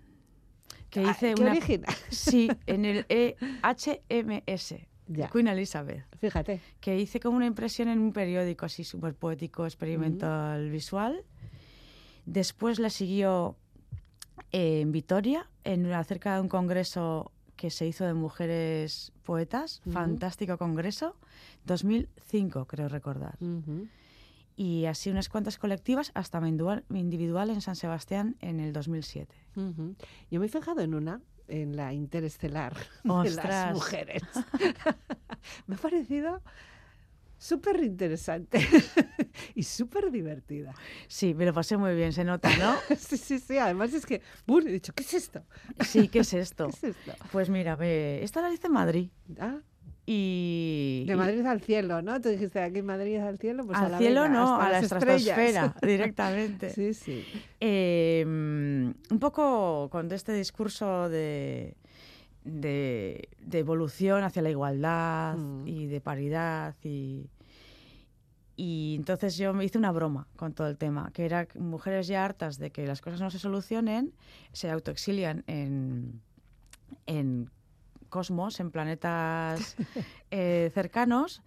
[0.91, 1.51] Que Ah, hice ¿Qué una...
[1.51, 1.93] original?
[2.11, 3.35] Sí, en el E
[3.65, 4.77] HMS,
[5.09, 5.29] Ya.
[5.29, 6.05] Queen Elizabeth.
[6.21, 6.61] Fíjate.
[6.79, 11.25] que hice como una impresión en un periódico así súper poético, experimental, visual.
[12.27, 13.57] Después le siguió
[14.53, 20.57] eh, en Vitoria, en, acerca de un congreso que se hizo de mujeres poetas, fantástico
[20.57, 21.17] congreso,
[21.67, 23.37] 2005 creo recordar.
[23.43, 23.89] Ujú.
[24.57, 28.73] Y así unas cuantas colectivas hasta mi individual, mi individual en San Sebastián en el
[28.73, 29.35] 2007.
[29.57, 29.97] Ujú.
[30.31, 33.75] Yo me he fijado en una, en la interestelar de las Ostras.
[33.75, 34.23] mujeres.
[35.67, 36.41] me ha parecido
[37.39, 38.59] súper interesante
[39.55, 40.74] y súper divertida.
[41.07, 42.74] Sí, me lo pasé muy bien, se nota, ¿no?
[42.99, 43.59] Sí, sí, sí.
[43.59, 44.20] Además es que,
[44.66, 45.45] he dicho, ¿qué es esto?
[45.80, 46.68] Sí, ¿qué es ¿Qué esto?
[46.68, 47.12] es esto?
[47.32, 49.11] Pues mira, ve, esta la hice en Madrid.
[49.39, 49.59] Ah,
[50.05, 52.20] Y, de y- Madrid al cielo, ¿no?
[52.20, 54.70] Tú dijiste aquí Madrid al cielo, pues a al la cielo venga, no, hasta a
[54.70, 56.70] la estratosfera directamente.
[56.70, 57.24] Sí, sí.
[57.61, 61.76] Eh, mm, un poco con este discurso de,
[62.49, 65.67] de, de evolución hacia la igualdad Mm.
[65.69, 67.29] y de paridad y,
[68.57, 72.07] y entonces yo me hice una broma con todo el tema, que era que mujeres
[72.09, 74.13] ya hartas de que las cosas no se solucionen,
[74.53, 76.21] se autoexilian en,
[77.07, 77.51] en
[78.09, 79.77] cosmos, en planetas
[80.31, 81.43] eh, cercanos,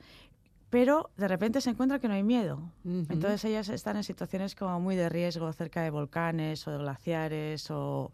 [0.71, 2.71] pero de repente se encuentra que no hay miedo.
[2.85, 3.05] Ujú.
[3.09, 7.69] Entonces ellas están en situaciones como muy de riesgo cerca de volcanes o de glaciares
[7.69, 8.11] o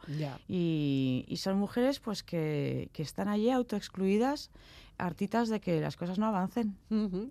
[0.50, 4.50] y son mujeres pues que, que están allí autoexcluidas
[4.98, 6.76] hartitas de que las cosas no avancen.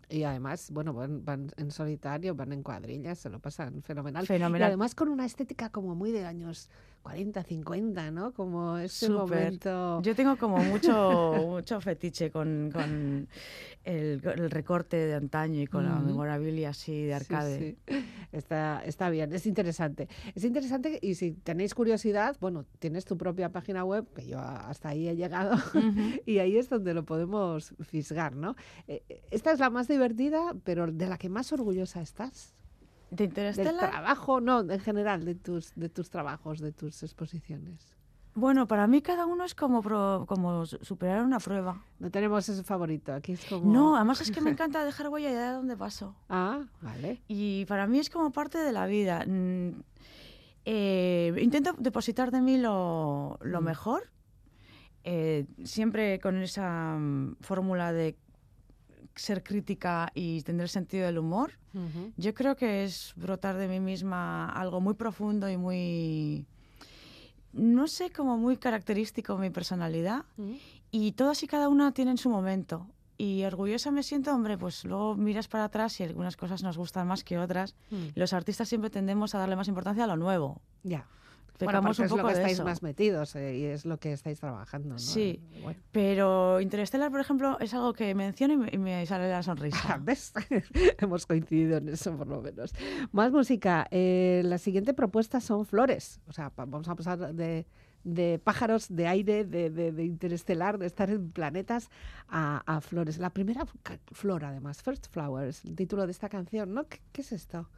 [0.08, 4.24] Y además, bueno, van, van en solitario, van en cuadrillas, se lo pasan fenomenal.
[4.24, 4.68] Y Fenomenal.
[4.68, 6.70] además con una estética como muy de años
[7.02, 8.32] 40, 50, ¿no?
[8.32, 9.18] Como ese Súper.
[9.20, 10.02] momento...
[10.02, 10.90] Yo tengo como mucho,
[11.48, 13.28] mucho fetiche con, con
[13.84, 16.06] el, recorte de antaño y con la Ujú.
[16.06, 17.58] memorabilia así de arcade.
[17.86, 17.94] sí.
[18.32, 20.08] Está, está bien, es interesante.
[20.34, 24.90] Es interesante y si tenéis curiosidad, bueno, tienes tu propia página web, que yo hasta
[24.90, 25.54] ahí he llegado,
[26.26, 28.54] y ahí es donde lo podemos fisgar, ¿no?
[28.88, 32.54] Eh, eh, Esta es la más divertida, pero de la que más orgullosa estás.
[33.10, 33.90] ¿De Del Interstellar?
[33.90, 37.94] trabajo, no, en general, de tus, de tus trabajos, de tus exposiciones.
[38.34, 41.82] Bueno, para mí cada uno es como, pro- como su- superar una prueba.
[42.00, 43.72] No tenemos ese favorito, aquí es como...
[43.72, 46.14] No, además es que me encanta dejar huella de dónde paso.
[46.28, 47.22] Ah, vale.
[47.28, 49.24] Y para mí es como parte de la vida.
[49.26, 49.80] Mm,
[50.64, 53.64] eh, intento depositar de mí lo, lo Mm.
[53.64, 54.10] mejor,
[55.08, 58.16] eh, siempre con esa mm, fórmula de
[59.14, 61.52] ser crítica y tener sentido del humor.
[62.16, 66.46] Yo creo que es brotar de mí misma algo muy profundo y muy,
[67.52, 70.24] no sé, como muy característico de mi personalidad.
[70.90, 72.88] Y todas y cada una tienen su momento.
[73.16, 77.06] Y orgullosa me siento, hombre, pues luego miras para atrás y algunas cosas nos gustan
[77.06, 77.76] más que otras.
[78.16, 80.60] Los artistas siempre tendemos a darle más importancia a lo nuevo.
[80.82, 81.06] Ya.
[81.58, 82.64] Pecamos porque un es poco lo que de estáis eso.
[82.64, 84.98] más metidos eh, y es lo que estáis trabajando, ¿no?
[84.98, 85.40] Sí.
[85.62, 85.78] Bueno.
[85.92, 89.42] Pero Interstellar, por ejemplo, es algo que menciono y me, y me sale la Ah,
[89.42, 89.98] sonrisa.
[90.02, 90.32] ¿Ves?
[90.98, 92.72] Hemos coincidido en eso, por lo menos.
[93.12, 93.86] Más música.
[93.90, 96.20] Eh, la siguiente propuesta son flores.
[96.28, 97.66] O sea, vamos a pasar de,
[98.04, 101.90] de pájaros, de aire, de, de- de interestelar, de estar en planetas,
[102.28, 103.18] a, a flores.
[103.18, 103.64] La primera
[104.12, 106.86] flor, además, First Flowers, el título de esta canción, ¿no?
[106.88, 107.68] ¿Qué, qué es esto?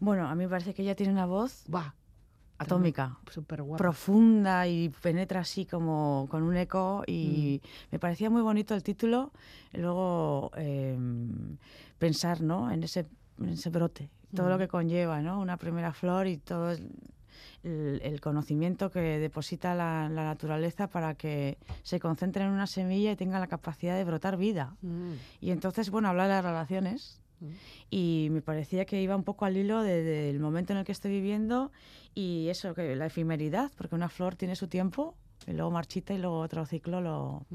[0.00, 1.94] Bueno, a mí me parece que ella tiene una voz Va,
[2.58, 3.18] atómica.
[3.30, 3.78] súper guapa.
[3.82, 7.66] profunda y penetra así como con un eco y Mm.
[7.92, 9.32] me parecía muy bonito el título
[9.72, 10.98] luego eh,
[11.98, 12.70] pensar ¿no?
[12.70, 13.06] en, ese,
[13.40, 14.58] en ese brote, todo lo Mm.
[14.58, 15.40] que conlleva, ¿no?
[15.40, 22.00] una primera flor y todo el, conocimiento que deposita la, la naturaleza para que se
[22.00, 24.74] concentre en una semilla y tenga la capacidad de brotar vida.
[24.82, 27.20] Mm, Y entonces, bueno, habla de las relaciones
[27.90, 30.92] y me parecía que iba un poco al hilo de- del momento en el que
[30.92, 31.70] estoy viviendo
[32.18, 35.14] y eso, que la efemeridad, porque una flor tiene su tiempo
[35.46, 37.46] y luego marchita y luego otro ciclo lo,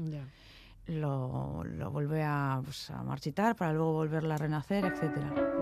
[0.86, 5.53] lo, lo vuelve a, pues, a marchitar para luego volverla a renacer, etcétera.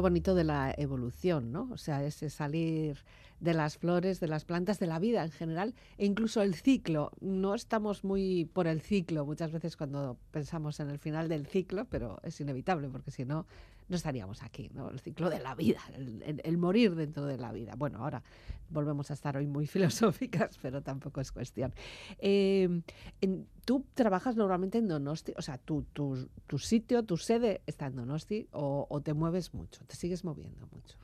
[0.00, 1.68] Bonito de la evolución, ¿no?
[1.72, 2.98] O sea, ese salir
[3.40, 7.10] de las flores, de las plantas, de la vida en general, e incluso el ciclo.
[7.20, 11.86] No estamos muy por el ciclo muchas veces cuando pensamos en el final del ciclo,
[11.86, 13.46] pero es inevitable porque si no,
[13.88, 14.90] no estaríamos aquí, ¿no?
[14.90, 17.74] El ciclo de la vida, el morir dentro de la vida.
[17.76, 18.22] Bueno, ahora
[18.70, 21.72] volvemos a estar hoy muy filosóficas, pero tampoco es cuestión.
[22.18, 22.82] Eh,
[23.20, 25.32] en- ¿Tú trabajas normalmente en Donosti?
[25.36, 29.54] O sea, tu, tu, tu sitio, tu sede está en Donosti o, o te mueves
[29.54, 29.84] mucho?
[29.86, 30.96] ¿Te sigues moviendo mucho?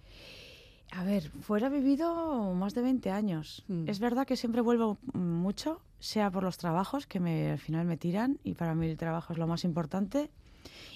[0.92, 3.64] A ver, fuera he vivido más de 20 años.
[3.68, 3.88] Mm.
[3.88, 7.96] Es verdad que siempre vuelvo mucho, sea por los trabajos que me, al final me
[7.96, 10.30] tiran, y para mí el trabajo es lo más importante,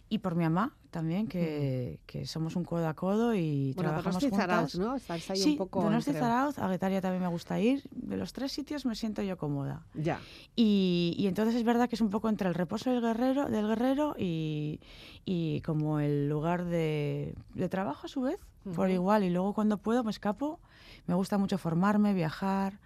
[0.08, 4.04] y por mi mamá también, que, que somos un codo a codo y Bueno, trabajamos
[4.22, 4.46] Donosti y juntas.
[4.48, 4.96] Zarauz, ¿no?
[4.96, 7.82] Estás ahí sí, un poco Donosti, Zarauz, a Guetaria también me gusta ir.
[7.92, 9.84] De los tres sitios me siento yo cómoda.
[9.94, 10.20] Ya.
[10.56, 13.66] Y, y entonces es verdad que es un poco entre el reposo del guerrero, del
[13.68, 14.80] guerrero y,
[15.24, 18.40] y como el lugar de, de trabajo a su vez,
[18.74, 18.94] por Ujú.
[18.94, 19.22] igual.
[19.24, 20.58] Y luego cuando puedo me escapo.
[21.06, 22.78] Me gusta mucho formarme, viajar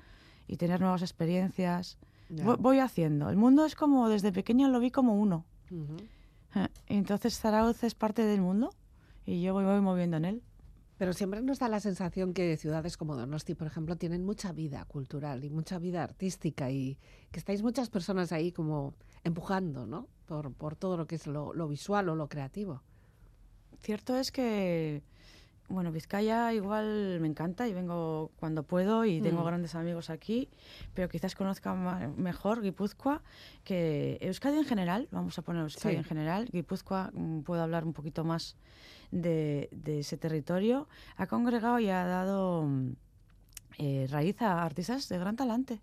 [0.46, 1.98] y tener nuevas experiencias.
[2.28, 2.44] ya.
[2.44, 3.28] Vo- Voy haciendo.
[3.30, 5.44] El mundo es como, desde pequeña lo vi como uno.
[5.70, 6.13] Eh, y
[6.86, 8.70] Entonces Zarauz es parte del mundo
[9.26, 10.42] y yo voy, voy moviendo en él.
[10.96, 14.84] Pero siempre nos da la sensación que ciudades como Donosti, por ejemplo, tienen mucha vida
[14.84, 16.98] cultural y mucha vida artística y
[17.32, 18.94] que estáis muchas personas ahí como
[19.24, 20.06] empujando, ¿no?
[20.26, 22.82] Por, por todo lo que es lo, lo visual o lo creativo.
[23.80, 25.02] Cierto es que,
[25.68, 29.46] bueno, Vizcaya igual me encanta y vengo cuando puedo y tengo Mm.
[29.46, 30.48] grandes amigos aquí,
[30.92, 33.22] pero quizás conozca mejor Guipúzcoa
[33.64, 35.98] que Euskadi en general, vamos a poner Euskadi Sí.
[35.98, 38.56] en general, Guipúzcoa mm, puedo hablar un poquito más
[39.10, 42.92] de, de ese territorio, ha congregado y ha dado mm,
[43.78, 45.80] eh, raíz a artistas de gran talante,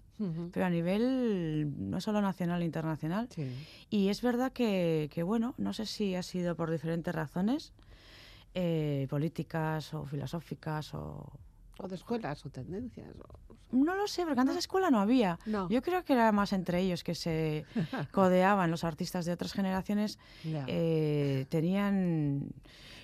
[0.53, 3.27] pero a nivel no solo nacional e internacional.
[3.31, 3.51] Sí.
[3.89, 7.73] Y es verdad que, que, bueno, no sé si ha sido por diferentes razones,
[8.53, 11.31] eh, políticas o filosóficas o...
[11.79, 13.07] O de escuelas o tendencias.
[13.17, 15.39] o- No lo sé, porque antes escuela no había.
[15.47, 15.67] No.
[15.69, 17.65] Yo creo que era más entre ellos que se
[18.11, 20.19] codeaban los artistas de otras generaciones.
[20.67, 22.49] Eh, tenían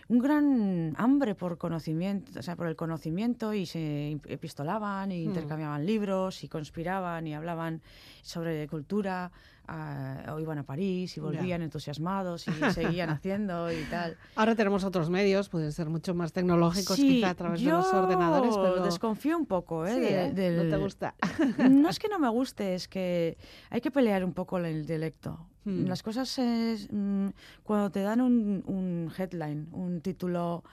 [0.10, 5.24] un gran hambre por conocimiento, o sea, por el conocimiento y se ep- epistolaban y
[5.26, 5.30] Hmm.
[5.30, 7.82] intercambiaban libros y conspiraban y hablaban
[8.22, 9.32] sobre cultura
[9.70, 11.24] o iban a París y Ya.
[11.26, 12.52] volvían entusiasmados y
[13.02, 14.18] seguían haciendo y tal.
[14.36, 17.94] Ahora tenemos otros medios, pueden ser mucho más tecnológicos Sí, quizá a través de los
[17.94, 19.94] ordenadores, pero desconfío un poco, ¿eh?
[19.94, 20.32] Sí, de- ¿eh?
[20.34, 21.16] del- no te gusta.
[21.70, 23.38] no es que no me guste, es que
[23.70, 25.48] hay que pelear un poco el intelecto.
[25.66, 25.86] Hmm.
[25.86, 27.28] Las cosas es, mm,
[27.64, 30.64] cuando te dan un, un headline, un título,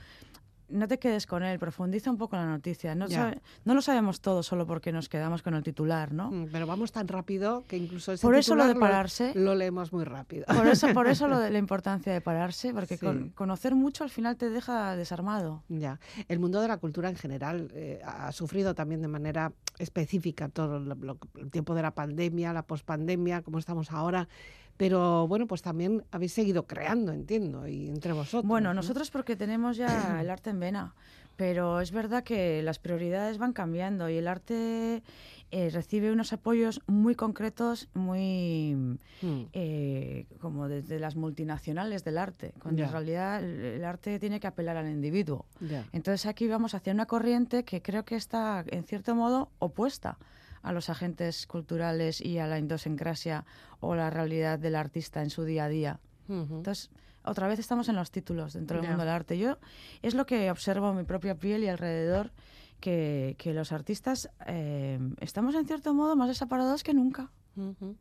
[0.75, 2.95] no te quedes con él, profundiza un poco en la noticia.
[2.95, 6.31] No, sabe- no lo sabemos todo solo porque nos quedamos con el titular, ¿no?
[6.31, 9.33] Mm, Pero vamos tan rápido que incluso ese Por eso lo de pararse.
[9.35, 10.45] Lo, leemos muy rápido.
[10.47, 13.07] Por eso, por eso lo de la importancia de pararse, porque Sí.
[13.07, 15.63] con- conocer mucho al final te deja desarmado.
[15.69, 20.49] Ya, el mundo de la cultura en general eh, ha sufrido también de manera específica
[20.49, 24.29] todo lo- lo- el tiempo de la pandemia, la pospandemia, como estamos ahora.
[24.77, 28.45] Pero bueno, pues también habéis seguido creando, entiendo, y entre vosotros.
[28.45, 28.75] Bueno, ¿no?
[28.75, 29.87] nosotros porque tenemos ya
[30.21, 30.95] el arte en vena,
[31.37, 35.03] pero es verdad que las prioridades van cambiando y el arte
[35.51, 42.53] eh, recibe unos apoyos muy concretos, muy Mm, eh, como desde las multinacionales del arte,
[42.59, 45.47] cuando en realidad el, el arte tiene que apelar al individuo.
[45.93, 50.19] Entonces aquí vamos hacia una corriente que creo que está en cierto modo opuesta
[50.65, 53.45] a los agentes culturales y a la idiosincrasia
[53.81, 56.01] o la realidad del artista en su día a día.
[56.29, 56.57] Ujú.
[56.57, 56.91] Entonces,
[57.23, 58.89] otra vez estamos en los títulos dentro del Ya.
[58.91, 59.39] mundo del arte.
[59.39, 59.59] Yo
[60.03, 62.33] es lo que observo en mi propia piel y alrededor,
[62.81, 67.31] que, que los artistas eh, estamos en cierto modo más desamparados que nunca.
[67.57, 67.97] Ujú, ujú.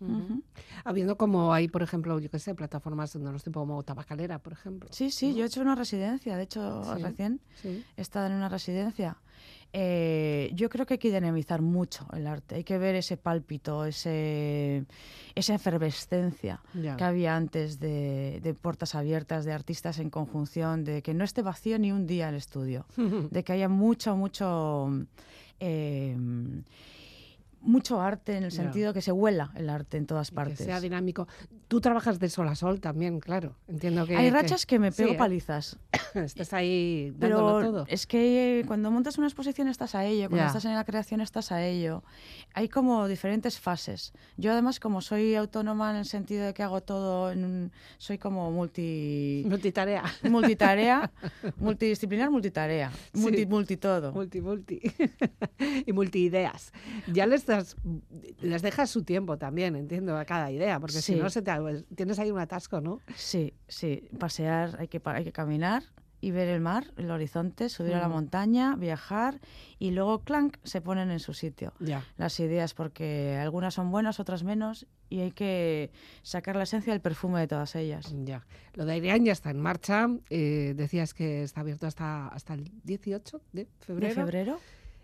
[0.00, 0.42] Ujú.
[0.84, 4.52] Habiendo como hay, por ejemplo, yo qué sé, plataformas donde los tipo como Tabacalera, por
[4.54, 4.88] ejemplo.
[4.92, 7.02] Sí, sí, yo he hecho una residencia, de hecho, Sí.
[7.02, 7.84] recién Sí.
[7.96, 9.16] he estado en una residencia.
[9.74, 13.86] Eh, yo creo que hay que dinamizar mucho el arte, hay que ver ese pálpito,
[13.86, 14.84] ese,
[15.34, 21.14] esa efervescencia que había antes de, de puertas abiertas, de artistas en conjunción, de que
[21.14, 22.84] no esté vacío ni un día el estudio,
[23.30, 24.90] de que haya mucho, mucho,
[25.58, 26.16] eh,
[27.62, 30.58] mucho arte en el sentido que se huela el arte en todas Y partes.
[30.58, 31.26] Que sea dinámico.
[31.68, 33.56] Tú trabajas de sol a sol también, claro.
[33.68, 34.16] Entiendo que.
[34.16, 35.16] Hay que- rachas que me sí, pego ¿eh?
[35.16, 35.78] palizas,
[36.14, 37.84] Estás ahí dándolo pero todo.
[37.88, 40.46] es que cuando montas una exposición estás a ello, cuando Ya.
[40.48, 42.02] estás en la creación estás a ello.
[42.54, 44.12] Hay como diferentes fases.
[44.36, 48.18] Yo además como soy autónoma en el sentido de que hago todo, en un- soy
[48.18, 49.44] como multi...
[49.48, 50.02] Multitarea.
[50.30, 51.10] multitarea,
[51.58, 53.46] multidisciplinar, multitarea, multi, Sí.
[53.46, 54.12] multitodo.
[54.12, 54.80] Multi, multi.
[55.86, 56.72] y multiideas.
[57.12, 57.76] Ya les, das,
[58.40, 61.18] les dejas su tiempo también, entiendo, a cada idea, porque si Sí.
[61.18, 61.52] no se te,
[61.94, 63.00] tienes ahí un atasco, ¿no?
[63.14, 65.84] Sí, sí, pasear, hay que, hay que caminar
[66.20, 68.12] y ver el mar, el horizonte, subir a la Mm.
[68.12, 69.40] montaña, viajar
[69.80, 72.04] y luego, clank, se ponen en su sitio Ya.
[72.16, 75.90] las ideas porque algunas son buenas, otras menos y hay que
[76.22, 78.14] sacar la esencia del perfume de todas ellas.
[78.24, 78.46] Ya.
[78.74, 80.08] Lo de Airean ya está en marcha.
[80.30, 84.08] eh, decías que está abierto hasta, hasta el 18 de febrero.
[84.08, 84.60] ¿De febrero?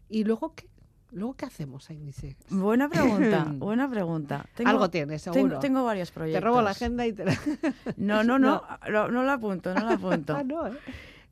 [0.08, 0.68] ¿Y luego qué?
[1.12, 2.36] ¿Luego qué hacemos, Ainice?
[2.50, 4.44] Buena pregunta, buena pregunta.
[4.54, 5.58] Tengo- Algo tienes, seguro.
[5.58, 6.44] Tengo, varios Te proyectos.
[6.44, 7.32] robo la agenda y te la...
[7.96, 10.36] No, no, no, no, no la apunto, no la apunto.
[10.36, 10.72] Ah, no, ¿eh?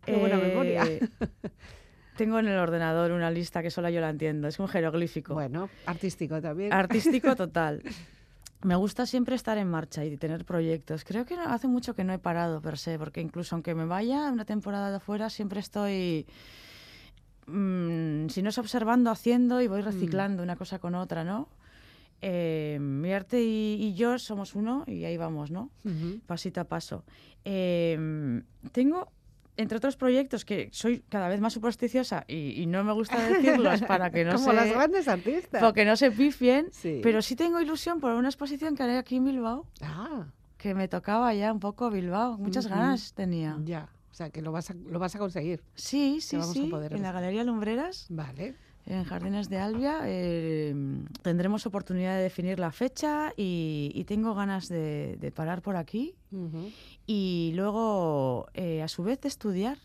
[0.04, 0.84] Qué buena memoria.
[0.84, 1.00] Eh,
[2.16, 5.34] Tengo en el ordenador una lista que solo yo la entiendo, es un jeroglífico.
[5.34, 6.72] Bueno, artístico también.
[6.72, 7.82] Artístico total.
[8.62, 11.04] Me gusta siempre estar en marcha y tener proyectos.
[11.04, 14.30] Creo que hace mucho que no he parado per se, porque incluso aunque me vaya
[14.32, 16.26] una temporada de afuera, siempre estoy,
[17.46, 21.48] mm, si no es observando, haciendo y voy reciclando una cosa con otra, ¿no?
[22.22, 25.70] Eh, mi arte y, y yo somos uno y ahí vamos, ¿no?
[25.84, 26.20] Ujú.
[26.26, 27.04] pasito a paso.
[27.44, 28.42] Eh,
[28.72, 29.08] tengo,
[29.58, 33.82] entre otros proyectos, que soy cada vez más supersticiosa y, y no me gusta decirlos
[33.86, 34.54] para que no Como se...
[34.54, 35.62] las grandes artistas.
[35.62, 37.00] Porque no se pifien, Sí.
[37.02, 40.26] pero sí tengo ilusión por una exposición que haré aquí en Bilbao, Ah,
[40.56, 42.74] que me tocaba ya un poco Bilbao, muchas Ujú.
[42.74, 43.58] ganas tenía.
[43.64, 43.88] ya.
[44.16, 45.62] O sea, que lo vas a, lo vas a conseguir.
[45.74, 47.12] Sí, sí, vamos a sí, poder en la.
[47.12, 48.54] Galería Lumbreras, Vale.
[48.86, 50.74] en Jardines de Albia, eh,
[51.20, 56.14] tendremos oportunidad de definir la fecha y, y tengo ganas de, de parar por aquí
[57.06, 59.76] y luego, eh, a su vez, de estudiar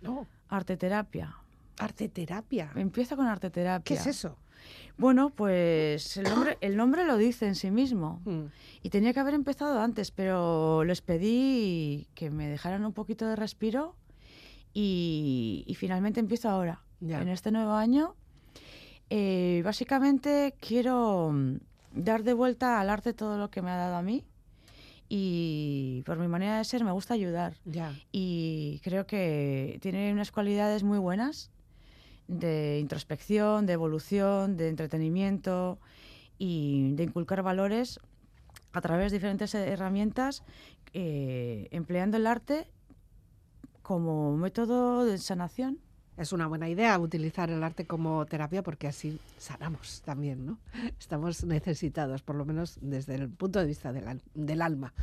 [0.00, 1.36] No, arteterapia.
[1.78, 2.72] arte terapia.
[2.76, 3.84] Empiezo con arteterapia.
[3.84, 4.38] ¿Qué es eso?
[4.96, 8.20] Bueno, pues el nombre, el nombre lo dice en sí mismo.
[8.24, 8.44] Mm.
[8.82, 13.36] Y tenía que haber empezado antes, pero les pedí que me dejaran un poquito de
[13.36, 13.96] respiro
[14.72, 16.80] y, y finalmente empiezo ahora.
[17.00, 18.14] En este nuevo año,
[19.10, 21.56] eh, básicamente quiero mm,
[21.92, 24.24] dar de vuelta al arte todo lo que me ha dado a mí
[25.08, 27.56] y por mi manera de ser me gusta ayudar
[28.10, 31.50] y creo que tiene unas cualidades muy buenas
[32.28, 35.78] de introspección, de evolución, de entretenimiento
[36.38, 38.00] y de inculcar valores
[38.72, 40.42] a través de diferentes herramientas,
[40.92, 42.66] eh, empleando el arte
[43.82, 45.78] como método de sanación.
[46.16, 50.58] Es una buena idea utilizar el arte como terapia porque así sanamos también, ¿no?
[51.00, 54.94] Estamos necesitados, por lo menos desde el punto de vista del, del alma.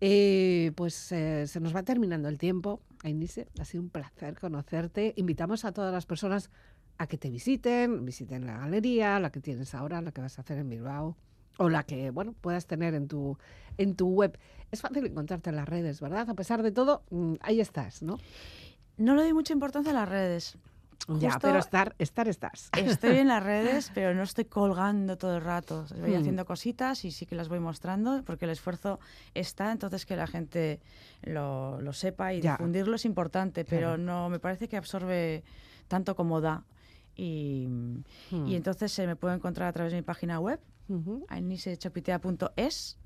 [0.00, 2.80] Eh, pues eh, se nos va terminando el tiempo.
[3.06, 5.14] Ainise, ha sido un placer conocerte.
[5.16, 6.50] Invitamos a todas las personas
[6.98, 10.42] a que te visiten, visiten la galería, la que tienes ahora, la que vas a
[10.42, 11.16] hacer en Bilbao,
[11.58, 13.38] o la que bueno puedas tener en tu
[13.78, 14.36] en tu web.
[14.72, 16.28] Es fácil encontrarte en las redes, ¿verdad?
[16.28, 18.18] A pesar de todo, mm, ahí estás, ¿no?
[18.96, 20.58] No le doy mucha importancia a las redes.
[21.08, 22.68] Ya, Justo pero estar, estar estás.
[22.76, 25.86] Estoy en las redes, pero no estoy colgando todo el rato.
[26.00, 26.18] Voy Hmm.
[26.20, 28.98] haciendo cositas y sí que las voy mostrando porque el esfuerzo
[29.34, 30.80] está, entonces que la gente
[31.22, 32.52] lo, lo sepa y Ya.
[32.52, 33.98] difundirlo es importante, pero Claro.
[34.02, 35.44] no me parece que absorbe
[35.86, 36.64] tanto como da.
[37.14, 37.66] Y,
[38.30, 38.46] Hmm.
[38.46, 40.60] y entonces se me puede encontrar a través de mi página web,
[41.28, 42.98] anisechopitea.es.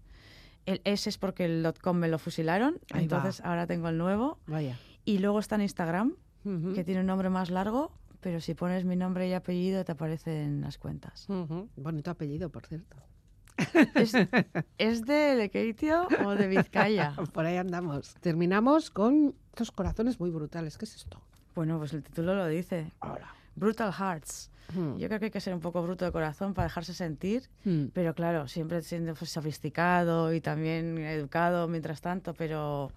[0.67, 3.17] El S es porque el .com me lo fusilaron, Ahí va.
[3.19, 4.39] entonces ahora tengo el nuevo.
[4.47, 4.79] Vaya.
[5.05, 6.15] Y luego está en Instagram,
[6.45, 6.73] Ujú.
[6.75, 10.61] que tiene un nombre más largo, pero si pones mi nombre y apellido te aparecen
[10.63, 11.27] las cuentas.
[11.29, 11.69] Ujú.
[11.77, 12.97] Bonito apellido, por cierto.
[13.95, 14.15] ¿Es,
[14.79, 17.15] es de Lekeitio o de Vizcaya?
[17.35, 18.15] Por ahí andamos.
[18.21, 20.79] Terminamos con estos corazones muy brutales.
[20.79, 21.21] ¿Qué es esto?
[21.55, 22.91] Bueno, pues el título lo dice.
[23.01, 23.35] Ahora.
[23.57, 24.51] Brutal Hearts.
[24.75, 24.97] Hmm.
[24.97, 27.87] Yo creo que hay que ser un poco bruto de corazón para dejarse sentir, Hmm.
[27.93, 32.93] pero claro, siempre siendo pues, sofisticado y también educado mientras tanto, pero...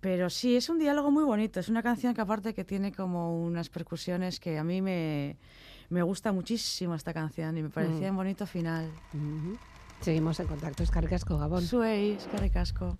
[0.00, 1.60] Pero sí, es un diálogo muy bonito.
[1.60, 5.36] Es una canción que aparte que tiene como unas percusiones que a mí me,
[5.90, 8.10] me gusta muchísimo esta canción y me parecía Mm.
[8.10, 8.90] un bonito final.
[9.12, 9.58] Ujú.
[10.00, 10.82] Seguimos en contacto.
[10.82, 11.62] Es Carcasco Gabón.
[11.62, 12.96] Suey, es que ricasco.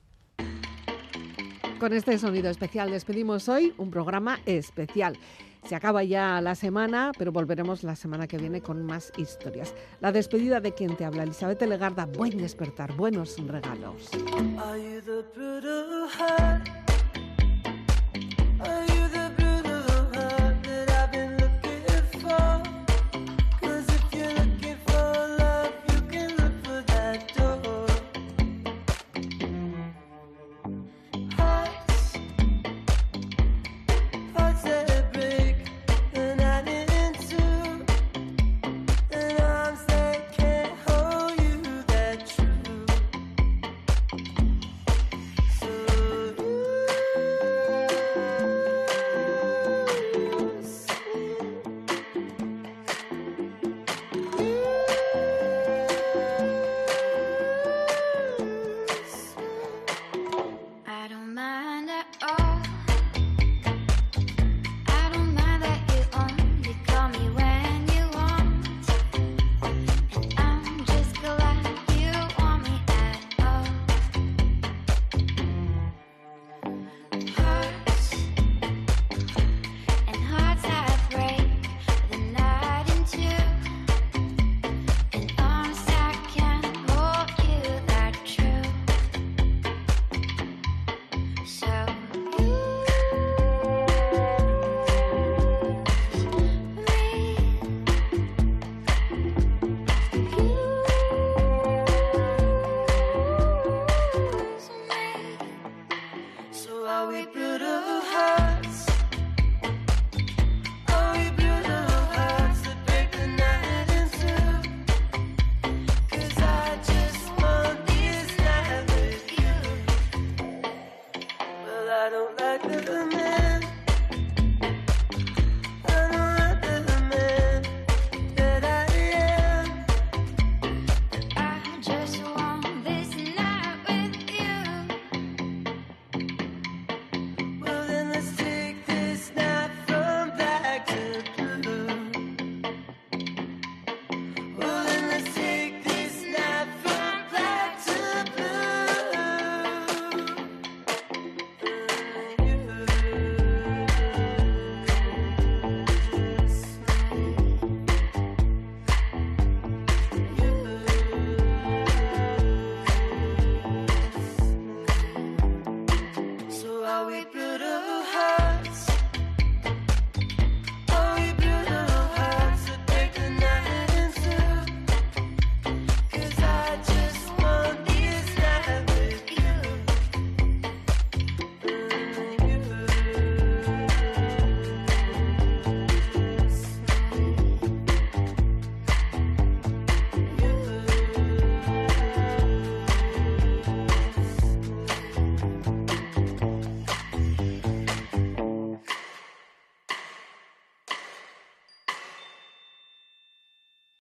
[1.78, 5.16] Con este sonido especial despedimos hoy un programa especial.
[5.64, 9.74] Se acaba ya la semana, pero volveremos la semana que viene con más historias.
[10.00, 12.04] La despedida de quien te habla, Elizabeth Legarda.
[12.04, 14.10] Buen despertar, buenos regalos.